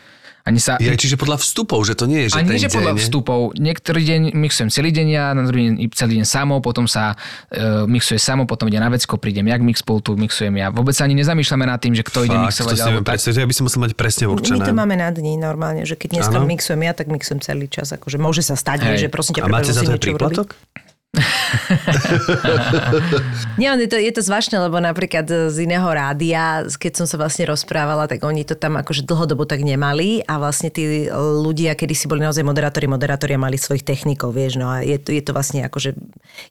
[0.49, 2.97] Ani sa, Ja, čiže podľa vstupov, že to nie je, že a ten že podľa
[2.97, 3.41] deň, vstupov.
[3.61, 7.13] Niektorý deň mixujem celý deň ja, na druhý deň celý deň samo, potom sa
[7.53, 10.73] e, mixuje samo, potom ide na vecko, prídem ja k mixpultu, mixujem ja.
[10.73, 12.73] Vôbec sa ani nezamýšľame nad tým, že kto ide Fakt, mixovať.
[12.73, 13.21] to si alebo neviem tak.
[13.37, 14.65] ja by som musel mať presne My určené.
[14.65, 16.49] to máme na dní normálne, že keď dneska Áno.
[16.49, 17.93] mixujem ja, tak mixujem celý čas.
[17.93, 19.05] Akože môže sa stať, Hej.
[19.05, 20.88] že prosím ťa, A máte za to aj niečo urobiť.
[23.61, 27.19] Nie, on je to, je to zvláštne, lebo napríklad z iného rádia, keď som sa
[27.19, 31.95] vlastne rozprávala, tak oni to tam akože dlhodobo tak nemali a vlastne tí ľudia, kedy
[31.95, 35.23] si boli naozaj moderátori, moderátori a mali svojich technikov, vieš, no a je to, je
[35.23, 35.95] to vlastne akože,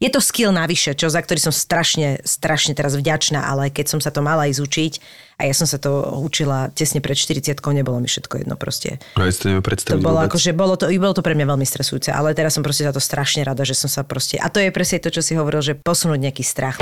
[0.04, 4.00] je to skill navyše, čo za ktorý som strašne, strašne teraz vďačná, ale keď som
[4.04, 4.94] sa to mala ísť učiť
[5.38, 8.98] a ja som sa to učila tesne pred 40 nebolo mi všetko jedno proste.
[9.14, 10.34] Ja si to neviem To predstaviť bolo vôbec.
[10.34, 12.98] akože, bolo to, bolo to pre mňa veľmi stresujúce, ale teraz som proste za to
[12.98, 15.78] strašne rada, že som sa proste, a to je presne to, čo si hovoril, že
[15.78, 16.82] posunúť nejaký strach.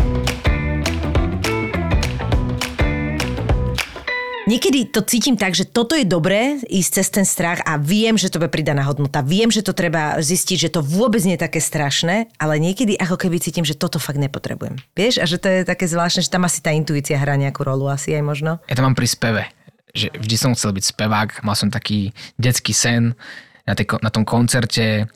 [4.46, 8.30] Niekedy to cítim tak, že toto je dobré ísť cez ten strach a viem, že
[8.30, 9.26] to bude pridaná hodnota.
[9.26, 13.18] Viem, že to treba zistiť, že to vôbec nie je také strašné, ale niekedy ako
[13.18, 14.78] keby cítim, že toto fakt nepotrebujem.
[14.94, 15.18] Vieš?
[15.18, 18.14] A že to je také zvláštne, že tam asi tá intuícia hrá nejakú rolu, asi
[18.14, 18.62] aj možno.
[18.70, 19.50] Ja to mám pri speve.
[19.98, 23.18] Že vždy som chcel byť spevák, mal som taký detský sen
[23.66, 25.10] na, tej, na tom koncerte,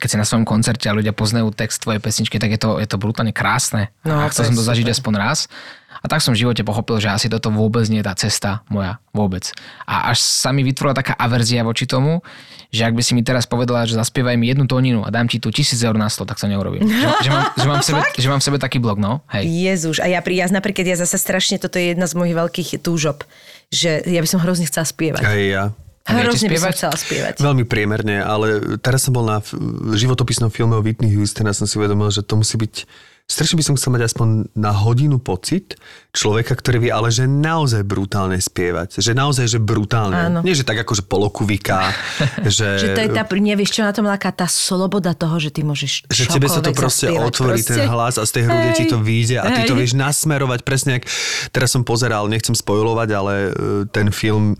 [0.00, 2.88] keď si na svojom koncerte a ľudia poznajú text tvojej pesničky, tak je to, je
[2.88, 3.92] to brutálne krásne.
[4.02, 4.96] No, a to chcel som to zažiť super.
[4.96, 5.38] aspoň raz.
[6.00, 8.96] A tak som v živote pochopil, že asi toto vôbec nie je tá cesta moja.
[9.12, 9.52] Vôbec.
[9.84, 12.24] A až sa mi vytvorila taká averzia voči tomu,
[12.72, 15.36] že ak by si mi teraz povedala, že zaspievaj mi jednu tóninu a dám ti
[15.42, 16.88] tu tisíc eur na stôl, tak to neurobím.
[16.88, 19.20] že, že, mám, že, mám v sebe, že mám v sebe taký blok, no.
[19.28, 19.44] Hej.
[19.50, 22.68] Jezuš, a ja, pri, ja napríklad, ja zase strašne, toto je jedna z mojich veľkých
[22.80, 23.26] túžob,
[23.68, 25.26] že ja by som hrozne chcela spievať.
[25.26, 25.64] Aj ja.
[26.08, 27.44] Hrozne by som chcela spievať.
[27.44, 29.44] Veľmi priemerne, ale teraz som bol na
[29.94, 32.74] životopisnom filme o Whitney Houston a som si uvedomil, že to musí byť
[33.30, 35.78] Strašne by som chcel mať aspoň na hodinu pocit
[36.10, 38.98] človeka, ktorý vie ale že naozaj brutálne spievať.
[38.98, 40.18] Že naozaj, že brutálne.
[40.18, 40.40] Áno.
[40.42, 41.94] Nie, že tak akože polokuviká.
[42.58, 45.62] že, Že to je tá, nevieš, čo na tom láka, tá sloboda toho, že ty
[45.62, 47.28] môžeš že tebe sa to proste zaspievať.
[47.30, 47.78] otvorí proste.
[47.78, 50.60] ten hlas a z tej hrude Hej, ti to vyjde a ty to vieš nasmerovať
[50.66, 51.06] presne ak...
[51.54, 53.50] Teraz som pozeral, nechcem spojovať, ale e,
[53.94, 54.58] ten film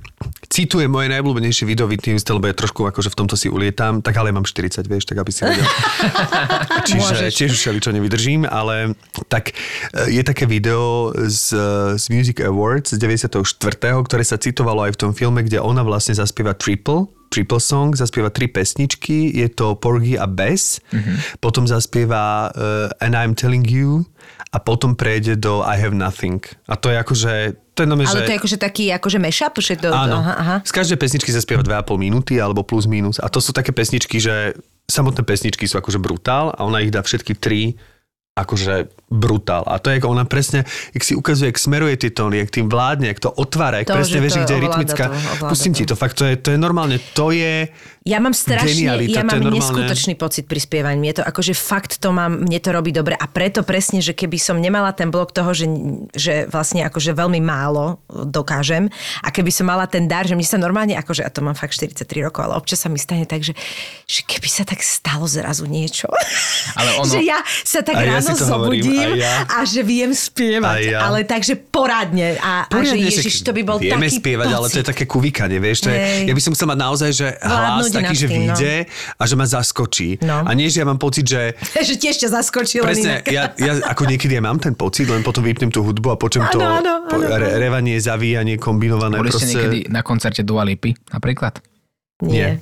[0.51, 4.19] cituje moje najblúbenejšie video Whitney Houston, lebo ja trošku akože v tomto si ulietam, tak
[4.19, 5.67] ale mám 40, vieš, tak aby si vedel.
[6.91, 7.35] Čiže Môžeš.
[7.35, 8.93] tiež už čo nevydržím, ale
[9.33, 9.57] tak
[9.97, 11.57] e, je také video z,
[11.97, 13.41] z Music Awards z 94.,
[14.05, 18.29] ktoré sa citovalo aj v tom filme, kde ona vlastne zaspieva triple, triple song, zaspieva
[18.29, 21.39] tri pesničky, je to Porgy a Bess, mm-hmm.
[21.39, 24.05] potom zaspieva uh, And I'm Telling You
[24.51, 26.43] a potom prejde do I Have Nothing.
[26.67, 27.35] A to je akože,
[27.79, 28.27] to je nome, Ale že...
[28.27, 29.95] to je akože taký akože mashup, že to...
[29.95, 30.19] Áno.
[30.19, 30.57] Aha, aha.
[30.67, 33.23] Z každej pesničky zaspieva 2,5 minúty alebo plus minus.
[33.23, 34.59] A to sú také pesničky, že
[34.91, 37.79] samotné pesničky sú akože brutál a ona ich dá všetky tri
[38.39, 39.67] akože brutál.
[39.67, 40.65] A to je, ako ona presne,
[40.95, 43.99] jak si ukazuje, jak smeruje tie tóny, jak tým vládne, jak to otvára, jak To,
[43.99, 45.05] presne vieš, kde je rytmická.
[45.11, 45.79] to, Pustím to.
[45.79, 47.69] ti to, fakt to je, to je normálne, to je...
[48.01, 50.97] Ja mám strašne, Genialita, ja mám neskutočný pocit pri spievaní.
[50.97, 54.41] Mne to akože fakt to mám, mne to robí dobre a preto presne, že keby
[54.41, 55.69] som nemala ten blok toho, že,
[56.17, 58.89] že vlastne akože veľmi málo dokážem
[59.21, 61.77] a keby som mala ten dar, že mne sa normálne, akože, a to mám fakt
[61.77, 63.53] 43 rokov, ale občas sa mi stane tak, že,
[64.09, 66.09] že keby sa tak stalo zrazu niečo.
[66.81, 69.35] Ale ono- že ja sa tak A ja ráno si hovorím, zobudím aj ja.
[69.45, 71.05] a že viem spievať, ja.
[71.05, 74.67] ale takže poradne a, a že Poriadne, Ježiš, to by bol Vieme taký spievať, ale
[74.73, 74.89] to je pocit.
[74.89, 75.85] také kuvikanie, vieš.
[75.85, 78.35] To je, ja by som chcel mať naozaj, že hlas Vládnuť taký, nad že no.
[78.35, 78.75] vyjde
[79.19, 80.09] a že ma zaskočí.
[80.23, 80.47] No.
[80.47, 84.07] A nie, že ja mám pocit, že že tiež ťa zaskočilo Presne, ja, ja ako
[84.07, 87.05] niekedy ja mám ten pocit, len potom vypnem tú hudbu a počujem to po- áno.
[87.11, 89.19] re, revanie, zavíjanie, kombinované.
[89.19, 89.53] Boli ste proste...
[89.53, 91.59] niekedy na koncerte Dua Lipy, napríklad?
[92.23, 92.61] Nie.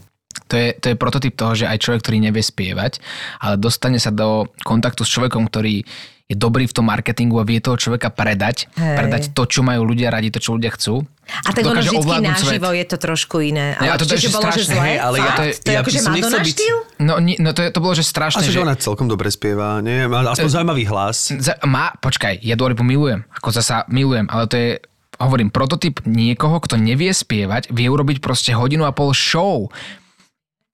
[0.48, 3.02] To je, to je prototyp toho, že aj človek, ktorý nevie spievať,
[3.42, 5.84] ale dostane sa do kontaktu s človekom, ktorý
[6.28, 8.96] je dobrý v tom marketingu a vie toho človeka predať, Hej.
[9.00, 11.00] predať to, čo majú ľudia radi, to, čo ľudia chcú.
[11.24, 13.72] A tak ono vždycky naživo je to trošku iné.
[13.80, 14.84] Ja, Ale to je čiže bolo, že strašné, zle?
[14.84, 16.76] hej, ale ja- to- to je ja akože by som Madonna nechcel byť- štýl?
[17.00, 18.60] No, ni, no to, je, to bolo, že strašné, Asi, že...
[18.60, 20.04] že ona celkom dobre spieva, nie?
[20.04, 21.32] Má aspoň zaujímavý hlas.
[21.32, 24.70] Za, má, počkaj, ja Dua Lipu milujem, ako zasa milujem, ale to je,
[25.16, 29.72] hovorím, prototyp niekoho, kto nevie spievať, vie urobiť proste hodinu a pol show.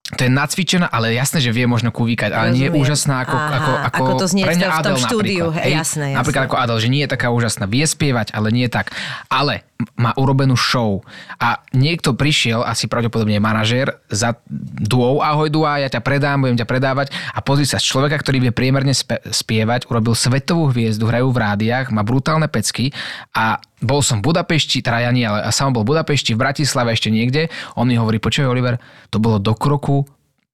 [0.04, 2.84] To je nacvičená, ale jasné, že vie možno kúvikať, ale nie je Rozumiem.
[2.84, 5.64] úžasná ako, Aha, ako, ako, ako to znie pre mňa v tom Adele štúdiu, napríklad.
[5.64, 6.18] hej, jasné, jasné.
[6.20, 7.64] Napríklad ako Adel, že nie je taká úžasná.
[7.64, 8.92] Vie spievať, ale nie je tak.
[9.32, 9.64] Ale
[9.96, 11.00] má urobenú show
[11.40, 14.36] a niekto prišiel, asi pravdepodobne manažér, za
[14.76, 18.52] duou, ahoj Dua, ja ťa predám, budem ťa predávať a pozri sa, človeka, ktorý vie
[18.52, 18.92] priemerne
[19.32, 22.92] spievať, urobil svetovú hviezdu, hrajú v rádiách, má brutálne pecky
[23.32, 26.94] a bol som v Budapešti, teda ja nie, ale sám bol v Budapešti, v Bratislave
[26.94, 27.50] ešte niekde.
[27.74, 28.78] On mi hovorí, počuj Oliver,
[29.10, 30.06] to bolo do kroku,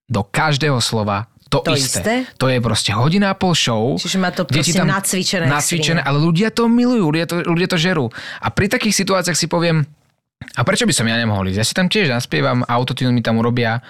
[0.09, 1.99] do každého slova to, To isté.
[1.99, 2.14] isté?
[2.39, 3.99] To je proste hodina a pol show.
[3.99, 6.03] Čiže má to proste nacvičené Nacvičené, extrémne.
[6.07, 8.07] ale ľudia to milujú, ľudia to, ľudia to žerú.
[8.39, 9.83] A pri takých situáciách si poviem,
[10.55, 11.59] a prečo by som ja nemohol ísť?
[11.59, 13.83] Ja si tam tiež naspievam, autotune mi tam urobia,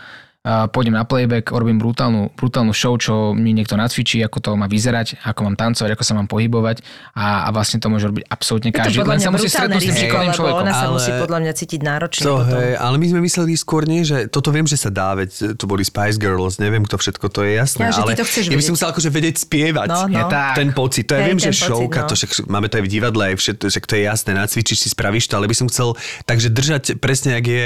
[0.43, 5.21] pôjdem na playback, urobím brutálnu, brutálnu show, čo mi niekto nacvičí, ako to má vyzerať,
[5.21, 6.81] ako mám tancovať, ako sa mám pohybovať
[7.13, 9.05] a, a vlastne to môže robiť absolútne každý.
[9.05, 10.65] Len sa musí stretnúť s tým šikovným človekom.
[10.65, 12.57] ona sa Ale- musí podľa mňa cítiť náročne To, potom.
[12.57, 15.65] hej, ale my sme mysleli skôr nie, že toto viem, že sa dá, veď to
[15.69, 17.93] boli Spice Girls, neviem kto všetko, to je jasné.
[17.93, 19.89] Ja, ale to ja by som chcel akože vedieť spievať.
[19.93, 20.25] No, no.
[20.33, 20.57] Tak.
[20.57, 22.09] Ten pocit, to ja Hej, viem, že šovka, no.
[22.09, 24.89] to však máme to aj v divadle, aj všet, však to je jasné, nacvičíš si,
[24.89, 27.65] spravíš to, ale by som chcel takže držať presne, jak je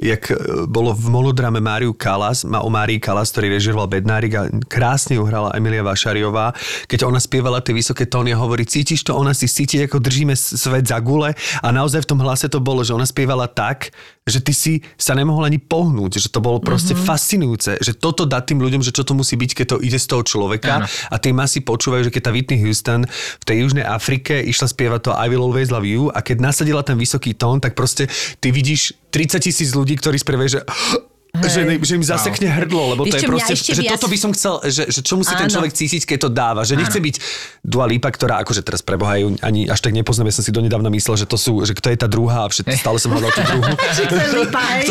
[0.00, 0.34] jak e,
[0.64, 5.28] bolo v monodrame Máriu Kalas, má o Márii Kalas, ktorý režiroval Bednárik a krásne ju
[5.28, 6.56] hrala Emilia Vašariová.
[6.88, 10.32] Keď ona spievala tie vysoké tóny a hovorí, cítiš to, ona si cíti, ako držíme
[10.34, 13.92] svet za gule a naozaj v tom hlase to bolo, že ona spievala tak,
[14.24, 17.08] že ty si sa nemohol ani pohnúť, že to bolo proste mm-hmm.
[17.08, 20.06] fascinujúce, že toto dá tým ľuďom, že čo to musí byť, keď to ide z
[20.06, 20.86] toho človeka Áno.
[20.86, 25.00] a tie masy počúvajú, že keď tá Whitney Houston v tej Južnej Afrike išla spievať
[25.08, 28.06] to I Will Always Love You a keď nasadila ten vysoký tón, tak proste
[28.38, 30.60] ty vidíš 30 tisíc ľudí, ktorí spievajú, že
[31.30, 34.18] že, ne, že im zasekne hrdlo, lebo Vieš to je proste, že viac- toto by
[34.18, 35.54] som chcel, že, že čo musí ten Áno.
[35.54, 37.14] človek cítiť, keď to dáva, že nechce byť
[37.62, 40.90] Dua Lipa, ktorá akože teraz preboha ju ani až tak nepoznám, ja som si donedávna
[40.90, 43.42] myslel, že to sú, že kto je tá druhá a všet, stále som hľadal tú
[43.46, 43.70] druhú.
[44.10, 44.84] To je lipa, hej?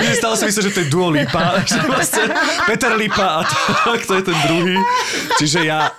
[0.00, 2.32] Nie, stále som myslel, že to je Duo Lipa, že vlastne
[2.64, 4.76] Peter Lipa a to je ten druhý.
[5.36, 5.92] Čiže ja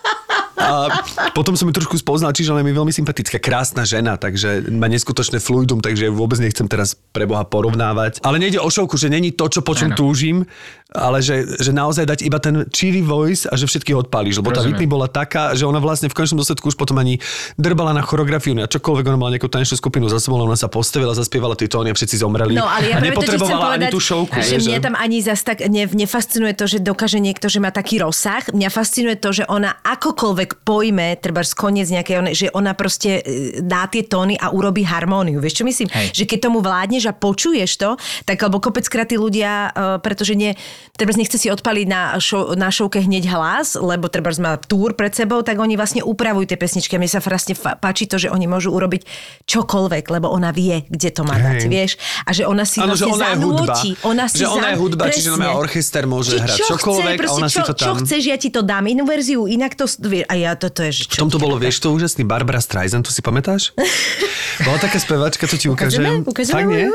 [0.60, 0.92] a
[1.32, 4.92] potom som ju trošku spoznal, čiže ona je mi veľmi sympatická, krásna žena, takže má
[4.92, 8.20] neskutočné fluidum, takže vôbec nechcem teraz pre Boha porovnávať.
[8.28, 10.44] Ale nejde o šovku, že není to, čo po čom túžim,
[10.90, 14.66] ale že, že naozaj dať iba ten cheery voice a že všetky odpálíš, lebo tá.
[14.66, 17.22] Whitney bola taká, že ona vlastne v konečnom dôsledku už potom ani
[17.62, 21.14] drbala na choreografiu, na čokoľvek, ona mala nejakú tanečnú skupinu za sebou, ona sa postavila,
[21.14, 22.58] zaspievala tie tóny a všetci zomreli.
[22.58, 24.38] No, ale ja a práve to nepotrebovala ani povedať, tú šovku.
[24.42, 27.70] že vieš, mňa tam ani zas tak ne, nefascinuje to, že dokáže niekto, že má
[27.70, 28.42] taký rozsah.
[28.50, 33.62] Mňa fascinuje to, že ona akokoľvek pojme, treba z koniec nejakej, že ona proste e,
[33.62, 35.38] dá tie tóny a urobí harmóniu.
[35.38, 35.86] Vieš čo myslím?
[35.94, 36.18] Hej.
[36.18, 37.90] Že keď tomu vládneš a počuješ to,
[38.26, 40.58] tak lebo kopeckrát tí ľudia, e, pretože nie,
[40.94, 45.12] treba nechce si odpaliť na, show, na šovke hneď hlas, lebo treba má túr pred
[45.12, 46.96] sebou, tak oni vlastne upravujú tie pesničky.
[46.96, 49.04] A mne sa vlastne páči to, že oni môžu urobiť
[49.46, 51.70] čokoľvek, lebo ona vie, kde to má dať, Hej.
[51.70, 51.92] vieš?
[52.24, 53.76] A že ona si že vlastne ona je hudba.
[53.76, 53.90] zanúti.
[54.02, 55.38] Ona si Že ona je zan- hudba, čiže Presne.
[55.38, 57.92] ona orchester môže Či hrať čo čokoľvek chce, a ona proste, si to čo, Čo
[57.92, 59.86] tam- chceš, ja ti to dám, inú verziu, inak to...
[60.26, 61.20] A ja toto je, že V čo?
[61.22, 63.72] tomto bolo, vieš, to úžasný Barbara Streisand, tu si pamätáš?
[64.66, 66.04] Bola taká spevačka, to ti ukážem.
[66.22, 66.28] Ukážeme?
[66.28, 66.86] Ukážeme Fakt nie?
[66.90, 66.92] moju?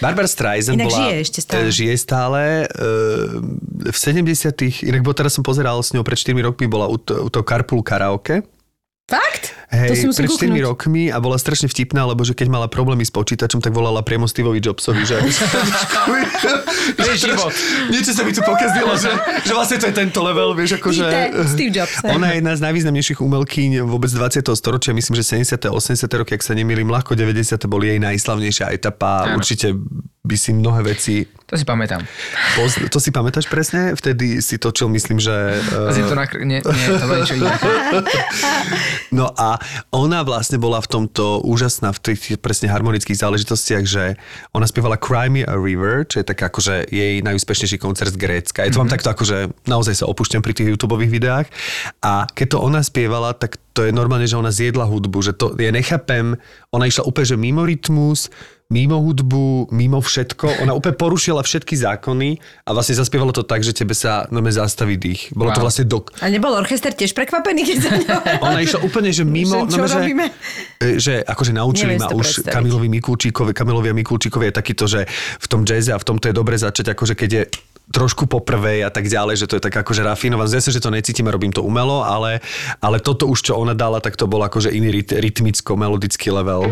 [0.00, 0.98] Barbara Streisand Inak bola...
[0.98, 1.60] žije ešte stále.
[1.60, 2.42] e, Žije stále.
[3.84, 6.98] E, v 70 inak bo teraz som pozeral s ňou pred 4 rokmi, bola u,
[6.98, 8.42] to, u toho Carpool Karaoke.
[9.06, 9.54] Fakt?
[9.70, 10.62] Hej, to si musím pred 4 kúknuť.
[10.66, 14.26] rokmi a bola strašne vtipná, lebo že keď mala problémy s počítačom, tak volala priamo
[14.26, 15.22] Steveovi Jobsovi, že...
[16.98, 17.52] To je život.
[17.90, 19.10] Niečo sa mi tu pokazilo, že,
[19.42, 21.06] že vlastne to je tento level, vieš, akože...
[21.50, 22.02] Steve Jobs.
[22.18, 24.42] Ona je jedna z najvýznamnejších umelkyň vôbec 20.
[24.54, 25.70] storočia, myslím, že 70.
[25.70, 26.06] 80.
[26.18, 27.58] roky, ak sa nemýlim, ľahko 90.
[27.66, 29.74] boli jej najslavnejšia etapa, určite
[30.22, 31.26] by si mnohé veci...
[31.46, 32.02] To si pamätám.
[32.58, 32.74] Poz...
[32.90, 33.94] To si pamätáš presne?
[33.94, 35.62] Vtedy si točil, myslím, že...
[35.86, 36.26] Asi eh, to na...
[36.42, 37.54] Nie, nie, to bolo niečo iné.
[39.14, 39.56] No a
[39.94, 44.18] ona vlastne bola v tomto úžasná v tých presne harmonických záležitostiach, že
[44.52, 48.66] ona spievala Cry Me a River, čo je taká akože jej najúspešnejší koncert z Grécka.
[48.66, 48.90] Je to mm-hmm.
[48.90, 49.38] mám takto akože
[49.70, 51.48] naozaj sa opúšťam pri tých YouTube videách.
[52.02, 55.52] A keď to ona spievala, tak to je normálne, že ona zjedla hudbu, že to
[55.56, 56.40] ja nechápem,
[56.72, 58.32] ona išla úplne, že mimo rytmus,
[58.66, 60.66] mimo hudbu, mimo všetko.
[60.66, 64.98] Ona úplne porušila všetky zákony a vlastne zaspievala to tak, že tebe sa no, zastaví
[64.98, 65.30] dých.
[65.30, 65.66] Bolo to Wow.
[65.70, 67.90] vlastne do, A nebol orchester tiež prekvapený, keď sa
[68.46, 70.00] ona išla úplne, že mimo, Že čo no, že,
[70.82, 72.54] e, že akože naučili Neviem ma to už predstaviť.
[72.58, 75.06] Kamilovi Mikulčíkovi, Kamilovi a Mikulčíkovi je takýto, že
[75.38, 77.42] v tom jazze a v tomto je dobre začať, akože keď je
[77.86, 80.50] trošku poprvé a tak ďalej, že to je tak akože rafinované.
[80.50, 82.42] Zase, že to necítime, robím to umelo, ale,
[82.82, 86.66] ale toto už, čo ona dala, tak to bol akože iný ryt, rytmicko-melodický level.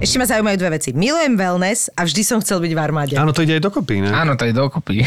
[0.00, 0.96] Ešte ma zaujímajú dve veci.
[0.96, 3.14] Milujem wellness a vždy som chcel byť v armáde.
[3.20, 4.08] Áno, to ide aj dokopy, ne?
[4.08, 5.04] Áno, to je dokopy.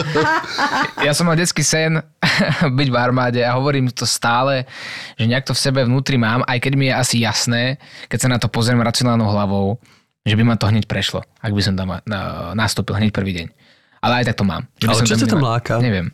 [1.06, 2.00] ja som mal detský sen
[2.80, 4.64] byť v armáde a hovorím to stále,
[5.20, 7.76] že nejak to v sebe vnútri mám, aj keď mi je asi jasné,
[8.08, 9.76] keď sa na to pozriem racionálnou hlavou,
[10.24, 13.46] že by ma to hneď prešlo, ak by som tam na- nastúpil hneď prvý deň.
[14.00, 14.64] Ale aj tak to mám.
[14.80, 15.76] Že by Ale som čo ťa tam láka?
[15.76, 16.08] Neviem.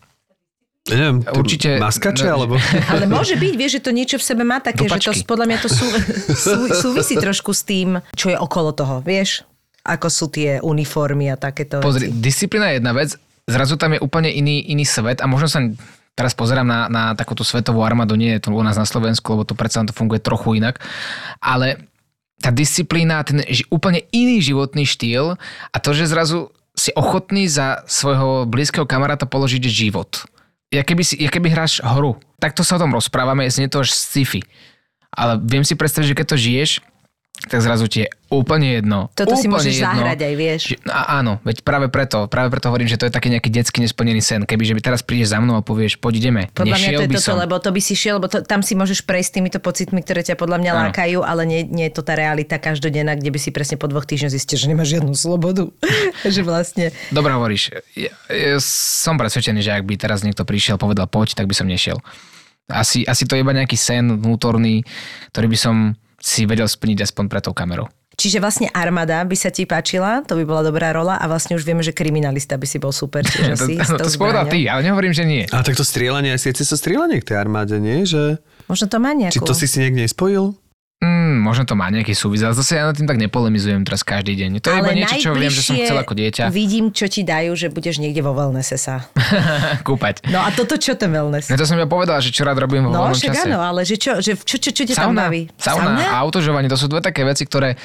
[0.83, 2.55] Neviem, Určite- Maskače, no, alebo...
[2.93, 5.30] Ale môže byť, vieš, že to niečo v sebe má také, že to Dupačky.
[5.30, 5.87] podľa mňa to sú,
[6.47, 9.47] sú, súvisí trošku s tým, čo je okolo toho, vieš?
[9.87, 12.18] Ako sú tie uniformy a takéto Pozri, veci.
[12.18, 13.14] disciplína je jedna vec,
[13.47, 15.62] zrazu tam je úplne iný, iný svet a možno sa
[16.18, 19.47] teraz pozerám na, na takúto svetovú armádu, nie je to u nás na Slovensku, lebo
[19.47, 20.83] to predsa to funguje trochu inak,
[21.39, 21.78] ale
[22.43, 25.39] tá disciplína, ten úplne iný životný štýl
[25.70, 30.26] a to, že zrazu si ochotný za svojho blízkeho kamaráta položiť život.
[30.73, 33.93] Ja keby, si, ja keby hráš hru, takto sa o tom rozprávame, znie to až
[33.93, 34.41] sci-fi.
[35.12, 36.70] Ale viem si predstaviť, že keď to žiješ,
[37.43, 39.11] tak zrazu ti je úplne jedno.
[39.18, 40.62] Toto si úplne môžeš zahrať aj, vieš.
[40.87, 44.22] A, áno, veď práve preto, práve preto hovorím, že to je taký nejaký detský nesplnený
[44.22, 44.47] sen.
[44.47, 46.43] Keby, že by teraz prídeš za mnou a povieš, poď ideme.
[46.55, 47.43] Podľa mňa to je toto, som.
[47.43, 50.39] lebo to by si šiel, lebo to, tam si môžeš prejsť týmito pocitmi, ktoré ťa
[50.39, 50.80] podľa mňa Áno.
[50.87, 54.07] lákajú, ale nie, nie je to tá realita každodenná, kde by si presne po dvoch
[54.07, 55.66] týždňoch zistil, že nemáš žiadnu slobodu.
[56.22, 56.95] že vlastne...
[57.11, 57.74] Dobre hovoríš.
[57.99, 61.59] Ja, ja som presvedčený, že ak by teraz niekto prišiel a povedal poď, tak by
[61.59, 61.99] som nešiel.
[62.70, 64.87] Asi, asi to je iba nejaký sen vnútorný,
[65.35, 65.76] ktorý by som
[66.23, 67.91] si vedel splniť aspoň pre tou kamerou.
[68.12, 71.64] Čiže vlastne armáda by sa ti páčila, to by bola dobrá rola a vlastne už
[71.64, 73.25] vieme, že kriminalista by si bol super.
[73.25, 75.49] Čiže To, si, s to, tou to ty, ale nehovorím, že nie.
[75.49, 78.05] A tak to strieľanie, aj siete sa strieľanie k tej armáde, nie?
[78.05, 79.41] Že, Možno to má nejakú...
[79.41, 80.55] či to si si niekde nespojil?
[81.35, 84.61] Možno to má nejaký súvis, ale zase ja nad tým tak nepolemizujem teraz každý deň.
[84.61, 87.53] To je iba niečo, čo viem, že som chcel ako dieťa vidím, čo ti dajú,
[87.53, 89.07] že budeš niekde vo wellnesse sa.
[89.87, 90.26] kúpať.
[90.28, 91.47] No a toto čo ten wellness?
[91.47, 93.47] Ja to som ja povedal, že čo rád robím vo No, voľnom čase.
[93.47, 95.43] áno, ale že čo, že čo, čo, čo ťa tam Sauna, baví?
[95.55, 97.78] sauna a autožovanie, to sú dve také veci, ktoré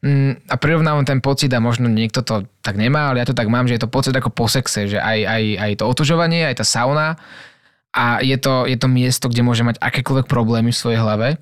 [0.00, 3.46] mm, a prirovnávam ten pocit a možno niekto to tak nemá, ale ja to tak
[3.46, 6.58] mám, že je to pocit ako po sexe, že aj, aj, aj to otužovanie, aj
[6.58, 7.14] tá sauna
[7.92, 11.36] a je to, je to miesto, kde môže mať akékoľvek problémy v svojej hlave,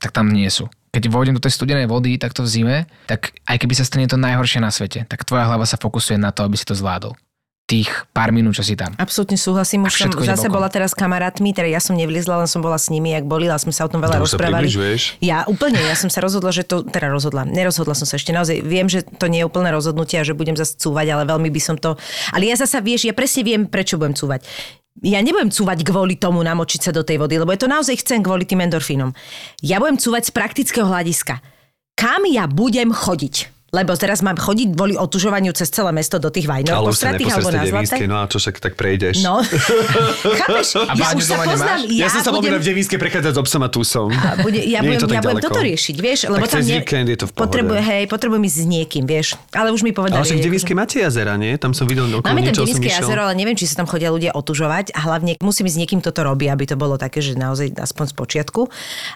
[0.00, 0.66] tak tam nie sú.
[0.90, 2.76] Keď vôjdem do tej studenej vody takto v zime,
[3.06, 6.34] tak aj keby sa stane to najhoršie na svete, tak tvoja hlava sa fokusuje na
[6.34, 7.14] to, aby si to zvládol.
[7.70, 8.90] Tých pár minút, čo si tam.
[8.98, 12.58] Absolútne súhlasím, už som zase bola teraz s kamarátmi, teda ja som nevlizla, len som
[12.58, 14.66] bola s nimi, jak bolila, sme sa o tom veľa To rozprávali.
[15.22, 18.66] Ja úplne, ja som sa rozhodla, že to, teda rozhodla, nerozhodla som sa ešte naozaj,
[18.66, 21.60] viem, že to nie je úplné rozhodnutie a že budem zase cúvať, ale veľmi by
[21.62, 21.94] som to,
[22.34, 24.42] ale ja zasa vieš, ja presne viem, prečo budem cúvať.
[25.06, 28.18] Ja nebudem cúvať kvôli tomu namočiť sa do tej vody, lebo je to naozaj chcem
[28.26, 29.14] kvôli tým endorfínom.
[29.62, 31.38] Ja budem cúvať z praktického hľadiska.
[31.94, 33.59] Kam ja budem chodiť?
[33.70, 37.14] Lebo teraz mám chodiť kvôli otužovaniu cez celé mesto do tých vajnov, Ale už sa
[37.14, 38.04] postratých alebo na zlaté.
[38.04, 39.22] no a čo však tak prejdeš.
[39.22, 39.38] No,
[40.42, 40.68] chápeš?
[40.76, 42.58] A ja už sa poznám, ja, Ja, som sa budem...
[42.58, 44.10] v Devinskej prechádzať s obsom a tusom.
[44.10, 46.18] A bude, ja budem, to ja budem toto riešiť, vieš?
[46.26, 47.46] Lebo Tak tam víkend je to v pohode.
[47.46, 49.26] potrebuje, hej, potrebujem ísť s niekým, vieš?
[49.54, 50.18] Ale už mi povedali...
[50.18, 51.54] Ale však v Devinskej máte jazera, nie?
[51.54, 53.06] Tam som videl okolo Máme tam išiel.
[53.06, 55.98] jazero, ale neviem, či sa tam chodia ľudia otužovať a hlavne musím ísť s niekým,
[56.02, 58.60] kto to robí, aby to bolo také, že naozaj aspoň z počiatku.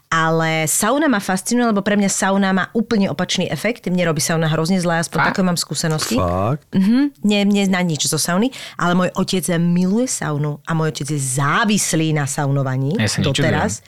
[0.09, 3.91] Ale sauna ma fascinuje, lebo pre mňa sauna má úplne opačný efekt.
[3.91, 5.29] Mne robí sauna hrozne zle, aspoň Fakt?
[5.33, 6.17] také mám skúsenosti.
[6.17, 6.65] Fakt?
[6.75, 11.09] Mhm, nie, nie na nič zo sauny, ale môj otec miluje saunu a môj otec
[11.13, 13.85] je závislý na saunovaní Ja doteraz.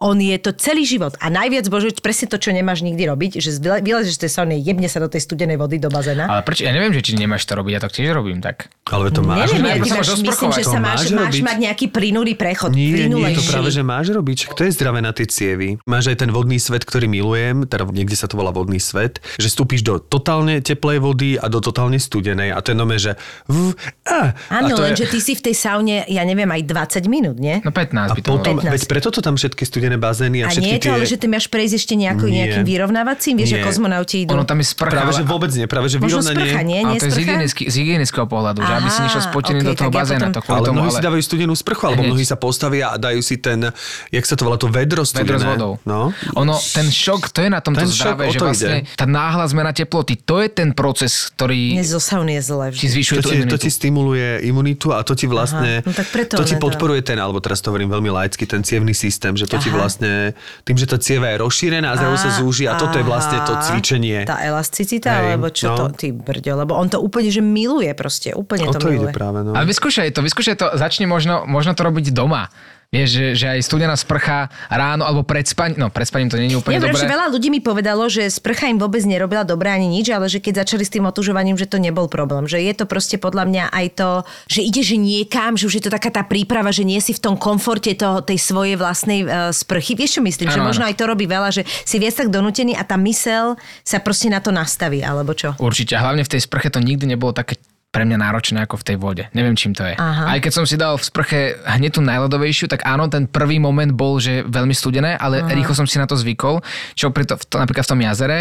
[0.00, 3.52] On je to celý život a najviac bože, presne to, čo nemáš nikdy robiť, že
[3.60, 6.24] vyle- vylezeš z tej sauny, jebne sa do tej studenej vody do bazéna.
[6.24, 6.64] Ale prečo?
[6.64, 8.72] Ja neviem, že či nemáš to robiť, ja to tiež robím tak.
[8.88, 11.42] Ale to máš Neviem, ja, máš, myslím, že sa máš, máš máš robiť.
[11.44, 12.72] mať nejaký plynulý prechod.
[12.72, 14.36] Nie, nie, to práve, že máš robiť.
[14.40, 15.76] Však to je zdravé na tie cievy.
[15.84, 19.52] Máš aj ten vodný svet, ktorý milujem, teda niekde sa to volá vodný svet, že
[19.52, 23.76] vstúpiš do totálne teplej vody a do totálne studenej a to je nové, že v,
[24.08, 27.60] a, Áno, lenže je, ty si v tej saune, ja neviem, aj 20 minút, nie?
[27.60, 28.64] No 15 a by to potom, bolo.
[28.64, 28.74] 15.
[28.74, 30.92] veď preto to tam všetky studené bazény a, A všetky nie je to, tie...
[30.92, 32.36] ale že ty máš prejsť ešte nejaký, Nie.
[32.44, 33.64] nejakým vyrovnávacím, vieš, že Nie.
[33.64, 34.30] kozmonauti idú.
[34.32, 34.92] Ono tam je sprcha.
[34.92, 36.44] Práve, že ale- vôbec nie, práve, že Možno vyrovnanie...
[36.44, 36.78] sprcha, nie?
[36.78, 39.58] Ale Nie to je z, hygienický, z hygienického pohľadu, že aby si Aha, nešiel spotený
[39.58, 40.26] okej, do toho tak ja bazéna.
[40.28, 43.20] potom- To Ale tomu, mnohí si dávajú studenú sprchu, alebo mnohí sa postavia a dajú
[43.20, 43.58] si ten,
[44.08, 45.24] jak sa to volá, to vedro studené.
[45.24, 45.72] vedro s vodou.
[45.82, 46.12] No.
[46.36, 50.38] Ono, ten šok, to je na tomto zdravé, že vlastne tá náhla zmena teploty, to
[50.38, 53.56] je ten proces, ktorý zo sauny je zle ti zvyšuje To ti, to imunitu.
[53.56, 56.64] ti stimuluje imunitu a to ti vlastne, Aha, no tak preto to ti ne to.
[56.64, 59.79] podporuje ten, alebo teraz to hovorím veľmi laicky, ten cievný systém, že to ti Aha.
[59.80, 60.12] Vlastne,
[60.62, 63.56] tým, že tá cieva je rozšírená a zrazu sa zúži a toto je vlastne to
[63.64, 64.28] cvičenie.
[64.28, 65.76] Tá elasticita, Hej, alebo čo no.
[65.76, 69.08] to, ty brďo, lebo on to úplne, že miluje proste, úplne O to, to ide
[69.08, 69.14] miluje.
[69.16, 69.56] práve, no.
[69.56, 72.52] Ale vyskúšaj to, vyskúšaj to, začni možno, možno to robiť doma.
[72.90, 76.58] Vieš, že, že aj studená sprcha ráno alebo pred spaním, no pred spaním to je
[76.58, 77.06] úplne Neviem, dobré.
[77.06, 80.66] veľa ľudí mi povedalo, že sprcha im vôbec nerobila dobre ani nič, ale že keď
[80.66, 82.50] začali s tým otužovaním, že to nebol problém.
[82.50, 84.10] Že je to proste podľa mňa aj to,
[84.50, 87.22] že ide že niekam, že už je to taká tá príprava, že nie si v
[87.22, 89.94] tom komforte toho, tej svojej vlastnej uh, sprchy.
[89.94, 90.50] Vieš, čo myslím?
[90.50, 90.90] Áno, že možno áno.
[90.90, 93.54] aj to robí veľa, že si viac tak donútený a tá mysel
[93.86, 95.54] sa proste na to nastaví, alebo čo?
[95.62, 97.54] Určite, a hlavne v tej sprche to nikdy nebolo také
[97.90, 99.24] pre mňa náročné ako v tej vode.
[99.34, 99.98] Neviem, čím to je.
[99.98, 100.30] Aha.
[100.30, 103.90] Aj keď som si dal v sprche hneď tú najľadovejšiu, tak áno, ten prvý moment
[103.90, 105.50] bol, že veľmi studené, ale Aha.
[105.50, 106.62] rýchlo som si na to zvykol.
[106.94, 108.38] Čo pri to, v to, napríklad v tom jazere,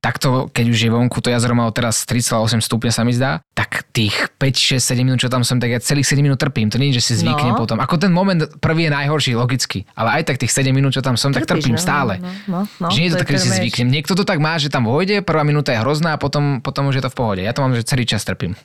[0.00, 3.84] takto, keď už je vonku, to jazero malo teraz 3,8 stupňa sa mi zdá, tak
[3.92, 6.72] tých 5, 6, 7 minút, čo tam som, tak ja celých 7 minút trpím.
[6.72, 7.60] To nie je, že si zvyknem No.
[7.60, 7.76] potom.
[7.78, 9.84] Ako ten moment prvý je najhorší, logicky.
[9.92, 12.16] Ale aj tak tých 7 minút, čo tam som, tak Trpíš, trpím no, stále.
[12.16, 13.88] no, no, no, že nie je to to také, že si zvyknem.
[13.92, 16.98] Niekto to tak má, že tam vojde, prvá minúta je hrozná a potom, potom už
[16.98, 17.40] je to v pohode.
[17.44, 18.56] Ja to mám, že celý čas trpím.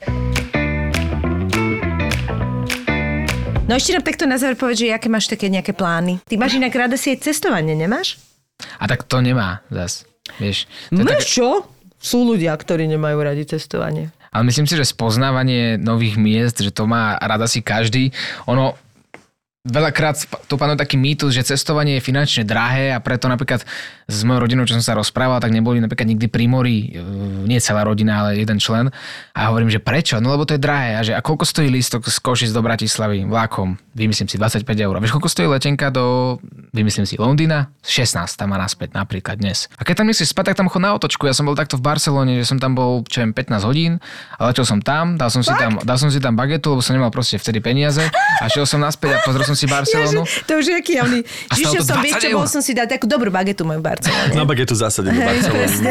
[3.66, 6.22] No ešte nám takto na záver povedz, že aké máš také nejaké plány.
[6.30, 8.22] Ty máš inak rada si aj cestovanie, nemáš?
[8.78, 10.06] A tak to nemá zas.
[10.38, 11.64] Vieš, to No tak, čo?
[11.98, 14.14] Sú ľudia, ktorí nemajú radi cestovanie.
[14.30, 18.12] ale myslím si, že spoznávanie nových miest, že to má rada si každý.
[18.46, 18.76] Ono,
[19.66, 23.66] veľakrát tu panuje taký mýtus, že cestovanie je finančne drahé a preto napríklad
[24.06, 27.02] s mojou rodinou, čo som sa rozprával, tak neboli napríklad nikdy pri mori, e,
[27.50, 28.94] nie celá rodina, ale jeden člen.
[29.34, 30.22] A hovorím, že prečo?
[30.22, 30.90] No lebo to je drahé.
[30.94, 33.82] A, že, a koľko stojí lístok z Košic do Bratislavy vlakom?
[33.98, 34.94] Vymyslím si 25 eur.
[34.94, 36.38] A vieš, koľko stojí letenka do,
[36.70, 37.74] vymyslím si, Londýna?
[37.82, 39.66] 16 tam a naspäť napríklad dnes.
[39.74, 41.26] A keď tam nechceš spať, tak tam chod na otočku.
[41.26, 43.98] Ja som bol takto v Barcelone, že som tam bol, čo viem, 15 hodín
[44.38, 46.94] a letel som tam, dal som si tam, dal som si tam bagetu, lebo som
[46.94, 48.06] nemal proste vtedy peniaze
[48.38, 50.24] a šiel som naspäť a pozrel som si Barcelonu.
[50.24, 51.20] Ježi, to už je javný.
[51.50, 53.86] Čiže to som, 20 vieš čo, bol som si dať takú dobrú bagetu moju v
[53.88, 54.32] Barcelone.
[54.32, 55.90] Na bagetu zásade do Barcelony.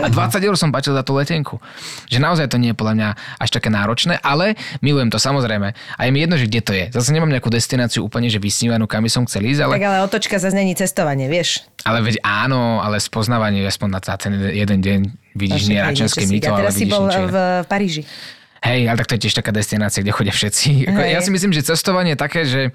[0.00, 1.60] A 20 eur som platil za tú letenku.
[2.08, 3.08] Že naozaj to nie je podľa mňa
[3.38, 5.72] až také náročné, ale milujem to samozrejme.
[5.72, 6.84] A je mi jedno, že kde to je.
[6.90, 9.98] Zase nemám nejakú destináciu úplne, že vysnívanú, kam by som chcel ísť, ale, Tak ale
[10.02, 11.62] otočka zase není cestovanie, vieš.
[11.84, 14.98] ale veď áno, ale spoznávanie aspoň na ten jeden deň
[15.34, 18.02] vidíš nie račenské si- mýto, ale teraz si vidíš bol niečo v Paríži.
[18.62, 20.68] Hej, ale tak to je tiež taká destinácia, kde chodia všetci.
[20.94, 21.10] Ako, Hej.
[21.12, 22.70] ja si myslím, že cestovanie je také, že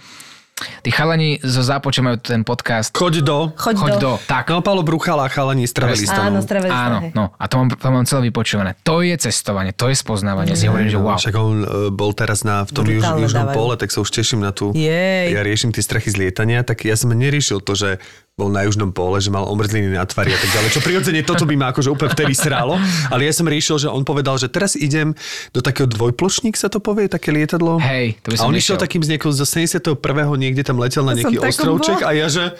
[0.81, 3.53] tí chalani zo zápoču majú ten podcast Choď do...
[3.53, 3.99] Choď, Choď do...
[4.01, 4.11] do.
[4.25, 4.49] Tak.
[4.49, 6.33] No, Palo Bruchala, chalani z Travelistanu.
[6.33, 8.73] Áno, stravé Áno, no a to mám, to mám celé vypočúvané.
[8.81, 10.57] To je cestovanie, to je spoznávanie.
[10.57, 11.17] Si hovorím, že No, wow.
[11.21, 13.55] Však on e, bol teraz na, v tom juž, južnom dávajú.
[13.55, 14.73] pole, tak sa už teším na tú...
[14.73, 15.37] Jej.
[15.37, 18.01] Ja riešim tie strachy z lietania, tak ja som neriešil to, že
[18.37, 20.69] bol na južnom pole, že mal omrzliny na tvári a tak ďalej.
[20.69, 22.77] Čo prirodzene toto by ma akože úplne vtedy srálo.
[23.09, 25.17] Ale ja som riešil, že on povedal, že teraz idem
[25.57, 27.81] do takého dvojplošník sa to povie, také lietadlo.
[27.81, 29.97] Hej, to by a som on išiel takým z niekoho zo 71.
[30.37, 32.13] niekde tam letel na nejaký ostrovček bola.
[32.13, 32.53] a ja že...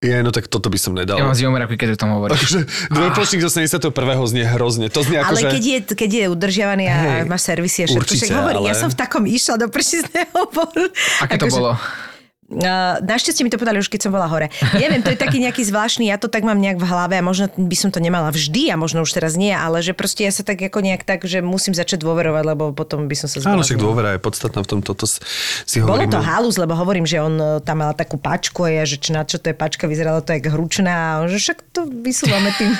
[0.00, 1.20] Je, no tak toto by som nedal.
[1.20, 2.40] Ja mám zimomeraku, keď o tom hovoríš.
[2.40, 3.92] Akože dvojplošník zo 71.
[4.24, 4.88] znie hrozne.
[4.88, 5.48] To znie Ale akože...
[5.52, 8.72] keď je, keď je udržiavaný a Hej, máš servisy a všetko, určite, však hovorí, ja
[8.72, 10.88] ale- som v takom išla do pršizného boru.
[11.20, 11.76] Aké to bolo?
[12.50, 12.58] Uh,
[13.00, 14.50] našťastie mi to podali už, keď som bola hore.
[14.74, 17.46] Neviem, to je taký nejaký zvláštny, ja to tak mám nejak v hlave a možno
[17.48, 20.42] by som to nemala vždy a možno už teraz nie, ale že proste ja sa
[20.42, 23.74] tak ako nejak tak, že musím začať dôverovať, lebo potom by som sa Áno, však
[23.74, 23.86] zbláznila.
[23.86, 25.22] dôvera je podstatná v tom, toto s-
[25.64, 26.10] si Bolo hovoríme.
[26.10, 29.10] to halus, lebo hovorím, že on e, tam mal takú pačku a ja, že čo,
[29.10, 32.50] na čo to je pačka, vyzeralo to jak hručná a on, že však to vysúvame
[32.52, 32.74] tým,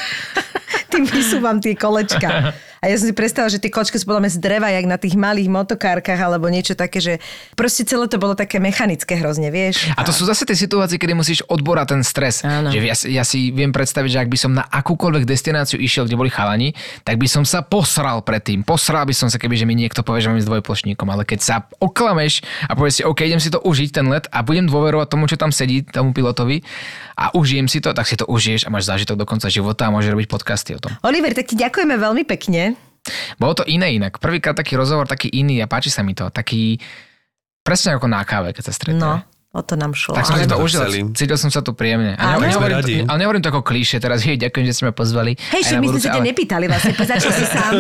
[0.93, 2.59] tým vysúvam tie kolečka.
[2.81, 4.97] A ja som si predstavila, že tie kolečka sú podľa mňa z dreva, jak na
[4.97, 7.21] tých malých motokárkach alebo niečo také, že
[7.53, 9.93] proste celé to bolo také mechanické hrozne, vieš.
[9.95, 12.41] A to sú zase tie situácie, kedy musíš odborať ten stres.
[12.41, 12.73] Áno.
[12.73, 16.05] Že ja, si- ja si viem predstaviť, že ak by som na akúkoľvek destináciu išiel,
[16.05, 16.73] kde boli chalani,
[17.03, 18.65] tak by som sa posral predtým.
[18.65, 21.05] Posral by som sa, keby že mi niekto povie, že mám s dvojplošníkom.
[21.05, 24.41] Ale keď sa oklameš a povieš si, OK, idem si to užiť ten let a
[24.41, 26.65] budem dôverovať tomu, čo tam sedí, tomu pilotovi
[27.13, 29.93] a užijem si to, tak si to užiješ a máš zážitok do konca života a
[29.93, 30.97] môžeš robiť podcasty o tom.
[31.05, 32.70] Oliver, tak ti ďakujeme veľmi pekne.
[33.37, 34.19] Bolo to iné inak.
[34.21, 36.29] Prvýkrát taký rozhovor, taký iný a páči sa mi to.
[36.29, 36.79] Taký
[37.65, 39.03] presne ako na káve, keď sa stretneme.
[39.03, 40.15] No, o to nám šlo.
[40.15, 40.87] Tak som si to užil.
[41.11, 42.15] Cítil som sa tu príjemne.
[42.15, 43.03] A nehovorím, radi.
[43.03, 45.35] to, ale nehovorím to ako klíše teraz, hej, ďakujem, že ste ma pozvali.
[45.51, 47.73] Hej, my sme sa ťa ale, nepýtali vlastne, začal si sám.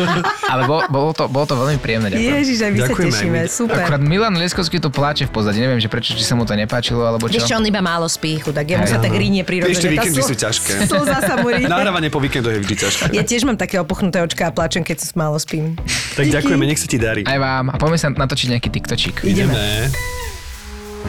[0.52, 2.34] ale bolo, bolo, to, bolo to veľmi príjemné, ďakujem.
[2.42, 3.82] Ježiš, aj my sa Ďakujeme, tešíme, my- super.
[3.86, 7.06] Akurát Milan Lieskovský tu pláče v pozadí, neviem, že prečo, či sa mu to nepáčilo,
[7.06, 7.38] alebo čo.
[7.38, 8.66] Vieš on iba málo spí, chudák.
[8.66, 9.78] Jemu sa tak rínie prirodzene.
[9.78, 10.90] Tá víkendy sú ťažké.
[10.90, 11.54] Slza sa mu.
[11.54, 13.04] Nahrávanie po víkendoch je vždy ťažké.
[13.14, 15.78] Ja tiež mám také opuchnuté očka a plačem, keď málo spím.
[16.18, 17.22] Tak ďakujeme, nech sa ti darí.
[17.22, 17.70] Aj vám.
[17.70, 19.16] A poďme sa natočiť nejaký TikTočík.
[19.22, 20.21] Ideme.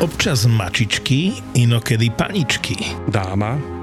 [0.01, 2.75] Občas mačičky, inokedy paničky.
[3.07, 3.82] dáma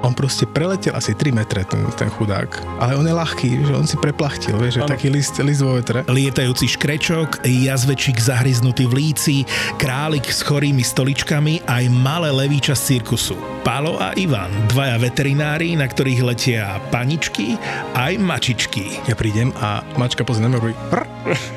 [0.00, 2.48] On proste preletel asi 3 metre, ten, ten chudák.
[2.80, 6.08] Ale on je ľahký, že on si preplachtil, vieš, že taký list, list vo vetre.
[6.08, 9.36] Lietajúci škrečok, jazvečík zahryznutý v líci,
[9.76, 13.36] králik s chorými stoličkami aj malé levíča z cirkusu.
[13.60, 17.60] Palo a Ivan, dvaja veterinári, na ktorých letia paničky
[17.92, 19.04] aj mačičky.
[19.04, 21.04] Ja prídem a mačka pozrie na mňa hovorí prr,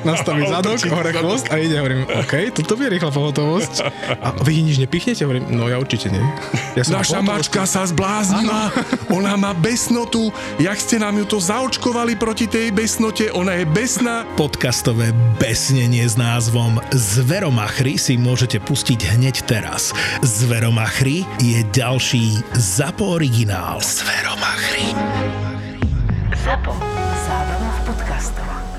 [0.04, 3.72] nastaví zadok, hore chvost a ide, hovorím, OK, toto bude rýchla pohotovosť.
[4.20, 5.24] A vy nič nepichnete?
[5.24, 6.20] Hovorím, no ja určite nie.
[6.76, 7.88] Ja som na Naša mačka sa
[8.34, 8.72] zbláznila,
[9.10, 14.26] ona má besnotu, jak ste nám ju to zaočkovali proti tej besnote, ona je besná.
[14.34, 19.94] Podcastové besnenie s názvom Zveromachry si môžete pustiť hneď teraz.
[20.22, 23.78] Zveromachry je ďalší ZAPO originál.
[23.78, 24.90] Zveromachry.
[26.44, 26.74] Zapo.
[27.24, 28.73] Zábrná v podcastovách.